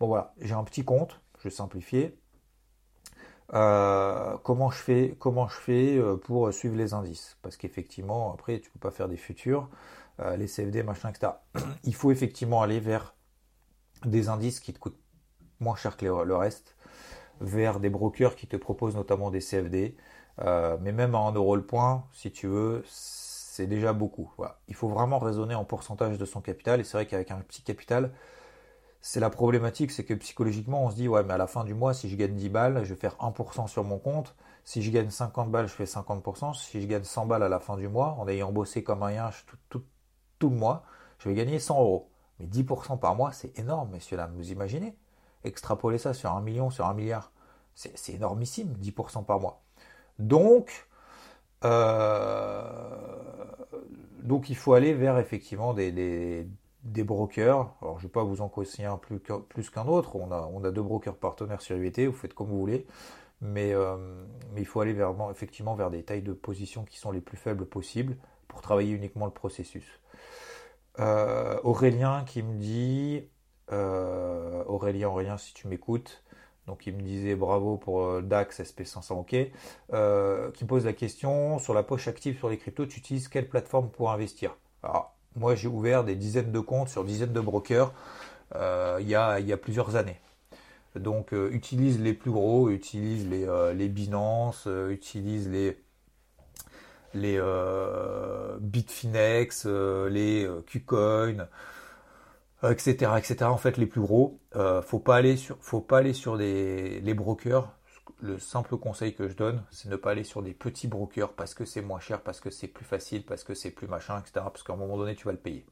bon 0.00 0.06
voilà, 0.08 0.34
j'ai 0.40 0.54
un 0.54 0.64
petit 0.64 0.84
compte, 0.84 1.20
je 1.38 1.44
vais 1.44 1.50
simplifier, 1.50 2.18
euh, 3.54 4.36
comment 4.42 4.70
je 4.70 4.78
fais, 4.78 5.16
comment 5.18 5.48
je 5.48 5.56
fais 5.56 6.00
pour 6.24 6.52
suivre 6.52 6.76
les 6.76 6.94
indices? 6.94 7.38
Parce 7.42 7.56
qu'effectivement, 7.56 8.32
après, 8.32 8.60
tu 8.60 8.70
peux 8.70 8.80
pas 8.80 8.90
faire 8.90 9.08
des 9.08 9.16
futurs, 9.16 9.68
les 10.36 10.46
CFD, 10.46 10.82
machin, 10.82 11.10
etc. 11.10 11.32
Il 11.84 11.94
faut 11.94 12.10
effectivement 12.10 12.62
aller 12.62 12.80
vers 12.80 13.14
des 14.04 14.28
indices 14.28 14.60
qui 14.60 14.72
te 14.72 14.78
coûtent 14.78 14.98
moins 15.60 15.76
cher 15.76 15.96
que 15.96 16.04
le 16.04 16.36
reste, 16.36 16.76
vers 17.40 17.80
des 17.80 17.90
brokers 17.90 18.36
qui 18.36 18.46
te 18.46 18.56
proposent 18.56 18.96
notamment 18.96 19.30
des 19.30 19.40
CFD. 19.40 19.96
Euh, 20.42 20.76
mais 20.80 20.92
même 20.92 21.14
à 21.14 21.18
1 21.18 21.32
euro 21.32 21.56
le 21.56 21.64
point, 21.64 22.04
si 22.12 22.30
tu 22.30 22.46
veux, 22.46 22.82
c'est 22.86 23.66
déjà 23.66 23.92
beaucoup. 23.92 24.30
Il 24.68 24.74
faut 24.74 24.88
vraiment 24.88 25.18
raisonner 25.18 25.54
en 25.54 25.64
pourcentage 25.64 26.18
de 26.18 26.24
son 26.24 26.40
capital. 26.40 26.80
Et 26.80 26.84
c'est 26.84 26.96
vrai 26.96 27.06
qu'avec 27.06 27.30
un 27.30 27.38
petit 27.38 27.62
capital, 27.62 28.12
c'est 29.00 29.20
la 29.20 29.30
problématique, 29.30 29.92
c'est 29.92 30.04
que 30.04 30.14
psychologiquement, 30.14 30.84
on 30.84 30.90
se 30.90 30.96
dit, 30.96 31.08
ouais, 31.08 31.22
mais 31.22 31.34
à 31.34 31.38
la 31.38 31.46
fin 31.46 31.64
du 31.64 31.74
mois, 31.74 31.94
si 31.94 32.08
je 32.10 32.16
gagne 32.16 32.34
10 32.34 32.48
balles, 32.50 32.84
je 32.84 32.94
vais 32.94 33.00
faire 33.00 33.16
1% 33.20 33.66
sur 33.68 33.84
mon 33.84 33.98
compte. 33.98 34.34
Si 34.64 34.82
je 34.82 34.90
gagne 34.90 35.10
50 35.10 35.50
balles, 35.50 35.68
je 35.68 35.72
fais 35.72 35.84
50%. 35.86 36.54
Si 36.54 36.82
je 36.82 36.86
gagne 36.86 37.04
100 37.04 37.26
balles 37.26 37.42
à 37.44 37.48
la 37.48 37.60
fin 37.60 37.76
du 37.76 37.88
mois, 37.88 38.16
en 38.18 38.28
ayant 38.28 38.52
bossé 38.52 38.82
comme 38.82 39.02
un 39.02 39.12
yinche 39.12 39.46
tout, 39.70 39.82
tout 40.38 40.50
le 40.50 40.56
mois, 40.56 40.84
je 41.18 41.28
vais 41.28 41.34
gagner 41.34 41.58
100 41.58 41.80
euros. 41.80 42.10
Mais 42.40 42.46
10% 42.46 42.98
par 42.98 43.14
mois, 43.14 43.32
c'est 43.32 43.58
énorme, 43.58 43.90
messieurs, 43.90 44.16
là, 44.16 44.28
vous 44.34 44.50
imaginez? 44.50 44.96
Extrapoler 45.46 45.98
ça 45.98 46.14
sur 46.14 46.32
un 46.32 46.40
million, 46.40 46.70
sur 46.70 46.86
un 46.86 46.94
milliard, 46.94 47.32
c'est 47.74 48.14
énormissime, 48.14 48.74
10% 48.82 49.24
par 49.24 49.40
mois. 49.40 49.62
Donc, 50.18 50.88
euh, 51.64 52.62
donc 54.22 54.48
il 54.50 54.56
faut 54.56 54.74
aller 54.74 54.94
vers 54.94 55.18
effectivement 55.18 55.74
des, 55.74 55.92
des, 56.82 57.04
brokers. 57.04 57.70
Alors 57.82 57.98
je 57.98 58.04
ne 58.04 58.08
vais 58.08 58.12
pas 58.12 58.24
vous 58.24 58.40
en 58.40 58.48
conseiller 58.48 58.88
un 58.88 58.96
plus, 58.96 59.20
plus 59.20 59.70
qu'un 59.70 59.86
autre. 59.86 60.16
On 60.16 60.30
a, 60.32 60.48
on 60.52 60.64
a 60.64 60.70
deux 60.70 60.82
brokers 60.82 61.16
partenaires 61.16 61.60
sur 61.60 61.76
UVT, 61.76 62.06
vous 62.06 62.12
faites 62.12 62.34
comme 62.34 62.48
vous 62.48 62.58
voulez. 62.58 62.86
Mais, 63.42 63.74
euh, 63.74 63.96
mais 64.54 64.62
il 64.62 64.66
faut 64.66 64.80
aller 64.80 64.94
vers, 64.94 65.12
effectivement 65.30 65.74
vers 65.74 65.90
des 65.90 66.02
tailles 66.02 66.22
de 66.22 66.32
position 66.32 66.84
qui 66.84 66.98
sont 66.98 67.10
les 67.10 67.20
plus 67.20 67.36
faibles 67.36 67.66
possibles 67.66 68.16
pour 68.48 68.62
travailler 68.62 68.92
uniquement 68.92 69.26
le 69.26 69.32
processus. 69.32 70.00
Euh, 70.98 71.58
Aurélien 71.62 72.24
qui 72.24 72.42
me 72.42 72.54
dit 72.54 73.28
Aurélien, 73.70 75.08
Aurélien, 75.08 75.38
si 75.38 75.54
tu 75.54 75.68
m'écoutes, 75.68 76.22
donc 76.66 76.86
il 76.86 76.94
me 76.94 77.02
disait 77.02 77.34
bravo 77.34 77.76
pour 77.76 78.22
DAX 78.22 78.60
SP500 78.60 79.12
OK, 79.14 80.52
qui 80.52 80.64
pose 80.64 80.84
la 80.84 80.92
question 80.92 81.58
sur 81.58 81.74
la 81.74 81.82
poche 81.82 82.08
active 82.08 82.38
sur 82.38 82.48
les 82.48 82.58
cryptos, 82.58 82.86
tu 82.86 82.98
utilises 82.98 83.28
quelle 83.28 83.48
plateforme 83.48 83.88
pour 83.88 84.10
investir? 84.10 84.56
Alors, 84.82 85.14
moi 85.36 85.54
j'ai 85.54 85.68
ouvert 85.68 86.04
des 86.04 86.16
dizaines 86.16 86.52
de 86.52 86.60
comptes 86.60 86.88
sur 86.88 87.04
dizaines 87.04 87.32
de 87.32 87.40
brokers 87.40 87.92
il 88.54 89.08
y, 89.08 89.14
a, 89.14 89.56
plusieurs 89.56 89.96
années. 89.96 90.20
Donc 90.94 91.32
utilise 91.32 92.00
les 92.00 92.14
plus 92.14 92.30
gros, 92.30 92.70
utilise 92.70 93.28
les, 93.28 93.88
Binance, 93.88 94.68
utilise 94.90 95.48
les 95.48 95.76
les 97.16 97.38
euh, 97.38 98.56
Bitfinex, 98.60 99.64
euh, 99.66 100.08
les 100.08 100.44
euh, 100.44 100.62
Qcoin, 100.66 101.48
etc., 102.62 103.12
etc. 103.18 103.44
En 103.44 103.56
fait, 103.56 103.76
les 103.76 103.86
plus 103.86 104.00
gros. 104.00 104.40
faut 104.82 104.98
pas 104.98 105.16
aller 105.16 105.36
sur, 105.36 105.56
faut 105.60 105.80
pas 105.80 105.98
aller 105.98 106.12
sur 106.12 106.36
des, 106.36 107.00
les 107.00 107.14
brokers. 107.14 107.72
Le 108.20 108.38
simple 108.38 108.78
conseil 108.78 109.14
que 109.14 109.28
je 109.28 109.36
donne, 109.36 109.62
c'est 109.70 109.90
ne 109.90 109.96
pas 109.96 110.12
aller 110.12 110.24
sur 110.24 110.42
des 110.42 110.54
petits 110.54 110.88
brokers 110.88 111.34
parce 111.34 111.54
que 111.54 111.66
c'est 111.66 111.82
moins 111.82 112.00
cher, 112.00 112.22
parce 112.22 112.40
que 112.40 112.48
c'est 112.48 112.68
plus 112.68 112.84
facile, 112.84 113.26
parce 113.26 113.44
que 113.44 113.52
c'est 113.52 113.70
plus 113.70 113.88
machin, 113.88 114.18
etc. 114.18 114.32
Parce 114.34 114.62
qu'à 114.62 114.72
un 114.72 114.76
moment 114.76 114.96
donné, 114.96 115.14
tu 115.16 115.26
vas 115.26 115.32
le 115.32 115.38
payer. 115.38 115.66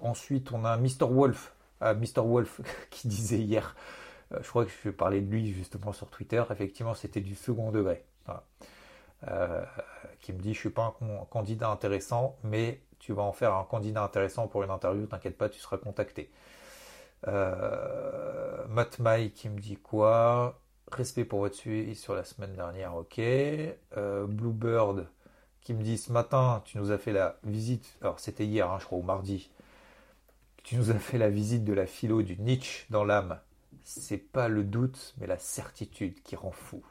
ensuite, 0.00 0.52
on 0.52 0.64
a 0.64 0.76
Mr. 0.78 1.04
Wolf, 1.10 1.54
Mr. 1.82 2.22
Wolf 2.24 2.60
qui 2.90 3.08
disait 3.08 3.40
hier, 3.40 3.76
je 4.40 4.48
crois 4.48 4.64
que 4.64 4.70
je 4.84 4.90
parlais 4.90 5.20
de 5.20 5.30
lui 5.30 5.52
justement 5.52 5.92
sur 5.92 6.08
Twitter, 6.08 6.42
effectivement 6.50 6.94
c'était 6.94 7.20
du 7.20 7.34
second 7.34 7.70
degré. 7.70 8.04
Euh, 9.28 9.64
qui 10.20 10.32
me 10.32 10.40
dit 10.40 10.52
je 10.52 10.58
suis 10.58 10.70
pas 10.70 10.96
un, 11.00 11.24
candidat 11.26 11.70
intéressant, 11.70 12.36
mais 12.42 12.80
tu 13.02 13.12
vas 13.12 13.22
en 13.22 13.32
faire 13.32 13.54
un 13.54 13.64
candidat 13.64 14.04
intéressant 14.04 14.46
pour 14.46 14.62
une 14.62 14.70
interview, 14.70 15.06
t'inquiète 15.06 15.36
pas, 15.36 15.48
tu 15.48 15.58
seras 15.58 15.76
contacté. 15.76 16.30
Euh, 17.26 18.64
Matt 18.68 19.00
qui 19.34 19.48
me 19.48 19.58
dit 19.58 19.76
quoi? 19.76 20.60
Respect 20.90 21.24
pour 21.24 21.40
votre 21.40 21.56
suivi 21.56 21.96
sur 21.96 22.14
la 22.14 22.22
semaine 22.22 22.54
dernière, 22.54 22.94
ok. 22.94 23.18
Euh, 23.18 24.26
Bluebird 24.26 25.08
qui 25.62 25.74
me 25.74 25.82
dit 25.82 25.98
ce 25.98 26.12
matin, 26.12 26.62
tu 26.64 26.78
nous 26.78 26.92
as 26.92 26.98
fait 26.98 27.12
la 27.12 27.38
visite, 27.42 27.96
alors 28.02 28.20
c'était 28.20 28.46
hier, 28.46 28.70
hein, 28.70 28.78
je 28.80 28.84
crois, 28.84 28.98
ou 28.98 29.02
mardi, 29.02 29.50
tu 30.62 30.76
nous 30.76 30.90
as 30.90 30.98
fait 30.98 31.18
la 31.18 31.28
visite 31.28 31.64
de 31.64 31.72
la 31.72 31.86
philo 31.86 32.22
du 32.22 32.36
Nietzsche 32.38 32.86
dans 32.90 33.04
l'âme. 33.04 33.40
C'est 33.84 34.18
pas 34.18 34.48
le 34.48 34.62
doute, 34.62 35.14
mais 35.18 35.26
la 35.26 35.38
certitude 35.38 36.22
qui 36.22 36.36
rend 36.36 36.52
fou. 36.52 36.84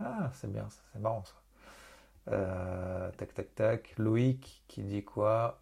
Ah, 0.00 0.30
c'est 0.34 0.50
bien, 0.52 0.66
c'est 0.92 1.00
marrant 1.00 1.24
ça. 1.24 1.34
Euh, 2.28 3.10
tac, 3.12 3.34
tac, 3.34 3.54
tac. 3.54 3.94
Loïc 3.98 4.62
qui 4.68 4.82
dit 4.82 5.04
quoi? 5.04 5.60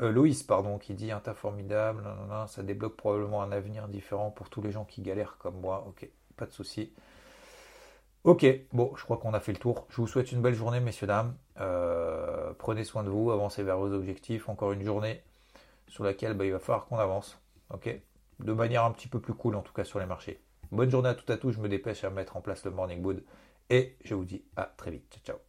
Euh, 0.00 0.10
Loïs, 0.12 0.42
pardon, 0.42 0.78
qui 0.78 0.94
dit 0.94 1.10
un 1.10 1.20
tas 1.20 1.34
formidable, 1.34 2.04
ça 2.48 2.62
débloque 2.62 2.96
probablement 2.96 3.42
un 3.42 3.50
avenir 3.52 3.88
différent 3.88 4.30
pour 4.30 4.50
tous 4.50 4.60
les 4.60 4.70
gens 4.70 4.84
qui 4.84 5.00
galèrent 5.02 5.38
comme 5.38 5.58
moi. 5.60 5.84
Ok, 5.88 6.08
pas 6.36 6.46
de 6.46 6.52
souci. 6.52 6.92
Ok, 8.24 8.44
bon, 8.72 8.92
je 8.96 9.04
crois 9.04 9.16
qu'on 9.18 9.32
a 9.34 9.40
fait 9.40 9.52
le 9.52 9.58
tour. 9.58 9.86
Je 9.88 9.96
vous 9.96 10.06
souhaite 10.06 10.32
une 10.32 10.42
belle 10.42 10.54
journée, 10.54 10.80
messieurs, 10.80 11.06
dames. 11.06 11.36
Euh, 11.60 12.52
prenez 12.58 12.84
soin 12.84 13.04
de 13.04 13.08
vous, 13.08 13.30
avancez 13.30 13.62
vers 13.62 13.78
vos 13.78 13.92
objectifs. 13.92 14.48
Encore 14.48 14.72
une 14.72 14.82
journée 14.84 15.22
sur 15.88 16.04
laquelle 16.04 16.34
bah, 16.34 16.44
il 16.44 16.52
va 16.52 16.58
falloir 16.58 16.86
qu'on 16.86 16.98
avance. 16.98 17.40
Ok? 17.72 17.88
De 18.40 18.52
manière 18.52 18.84
un 18.84 18.92
petit 18.92 19.08
peu 19.08 19.20
plus 19.20 19.34
cool, 19.34 19.54
en 19.56 19.62
tout 19.62 19.72
cas, 19.72 19.84
sur 19.84 19.98
les 20.00 20.06
marchés. 20.06 20.40
Bonne 20.72 20.90
journée 20.90 21.08
à 21.08 21.14
tout 21.14 21.30
à 21.32 21.36
tout, 21.36 21.52
je 21.52 21.58
me 21.58 21.68
dépêche 21.68 22.04
à 22.04 22.10
mettre 22.10 22.36
en 22.36 22.40
place 22.40 22.64
le 22.64 22.70
morning 22.70 23.00
mood 23.00 23.22
et 23.70 23.96
je 24.04 24.14
vous 24.14 24.24
dis 24.24 24.42
à 24.56 24.64
très 24.64 24.90
vite. 24.90 25.04
Ciao, 25.10 25.22
ciao. 25.24 25.40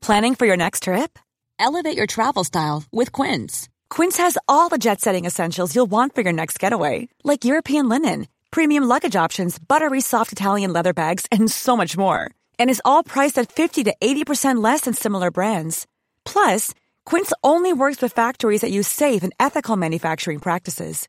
Planning 0.00 0.34
for 0.34 0.46
your 0.46 0.56
next 0.56 0.84
trip? 0.84 1.18
Elevate 1.58 1.96
your 1.96 2.06
travel 2.06 2.44
style 2.44 2.84
with 2.92 3.12
Quince. 3.12 3.68
Quince 3.88 4.18
has 4.18 4.38
all 4.46 4.68
the 4.68 4.78
jet-setting 4.78 5.24
essentials 5.24 5.74
you'll 5.74 5.90
want 5.90 6.14
for 6.14 6.20
your 6.22 6.32
next 6.32 6.58
getaway, 6.58 7.08
like 7.24 7.44
European 7.44 7.88
linen, 7.88 8.28
premium 8.50 8.84
luggage 8.84 9.16
options, 9.16 9.58
buttery 9.58 10.00
soft 10.00 10.32
Italian 10.32 10.72
leather 10.72 10.92
bags, 10.92 11.26
and 11.32 11.50
so 11.50 11.76
much 11.76 11.96
more. 11.96 12.30
And 12.58 12.70
is 12.70 12.82
all 12.84 13.02
priced 13.02 13.38
at 13.38 13.50
50 13.50 13.84
to 13.84 13.94
80% 14.00 14.62
less 14.62 14.82
than 14.82 14.94
similar 14.94 15.30
brands. 15.30 15.86
Plus, 16.24 16.72
Quince 17.04 17.32
only 17.42 17.72
works 17.72 18.02
with 18.02 18.12
factories 18.12 18.60
that 18.60 18.70
use 18.70 18.88
safe 18.88 19.22
and 19.22 19.32
ethical 19.40 19.76
manufacturing 19.76 20.40
practices. 20.40 21.08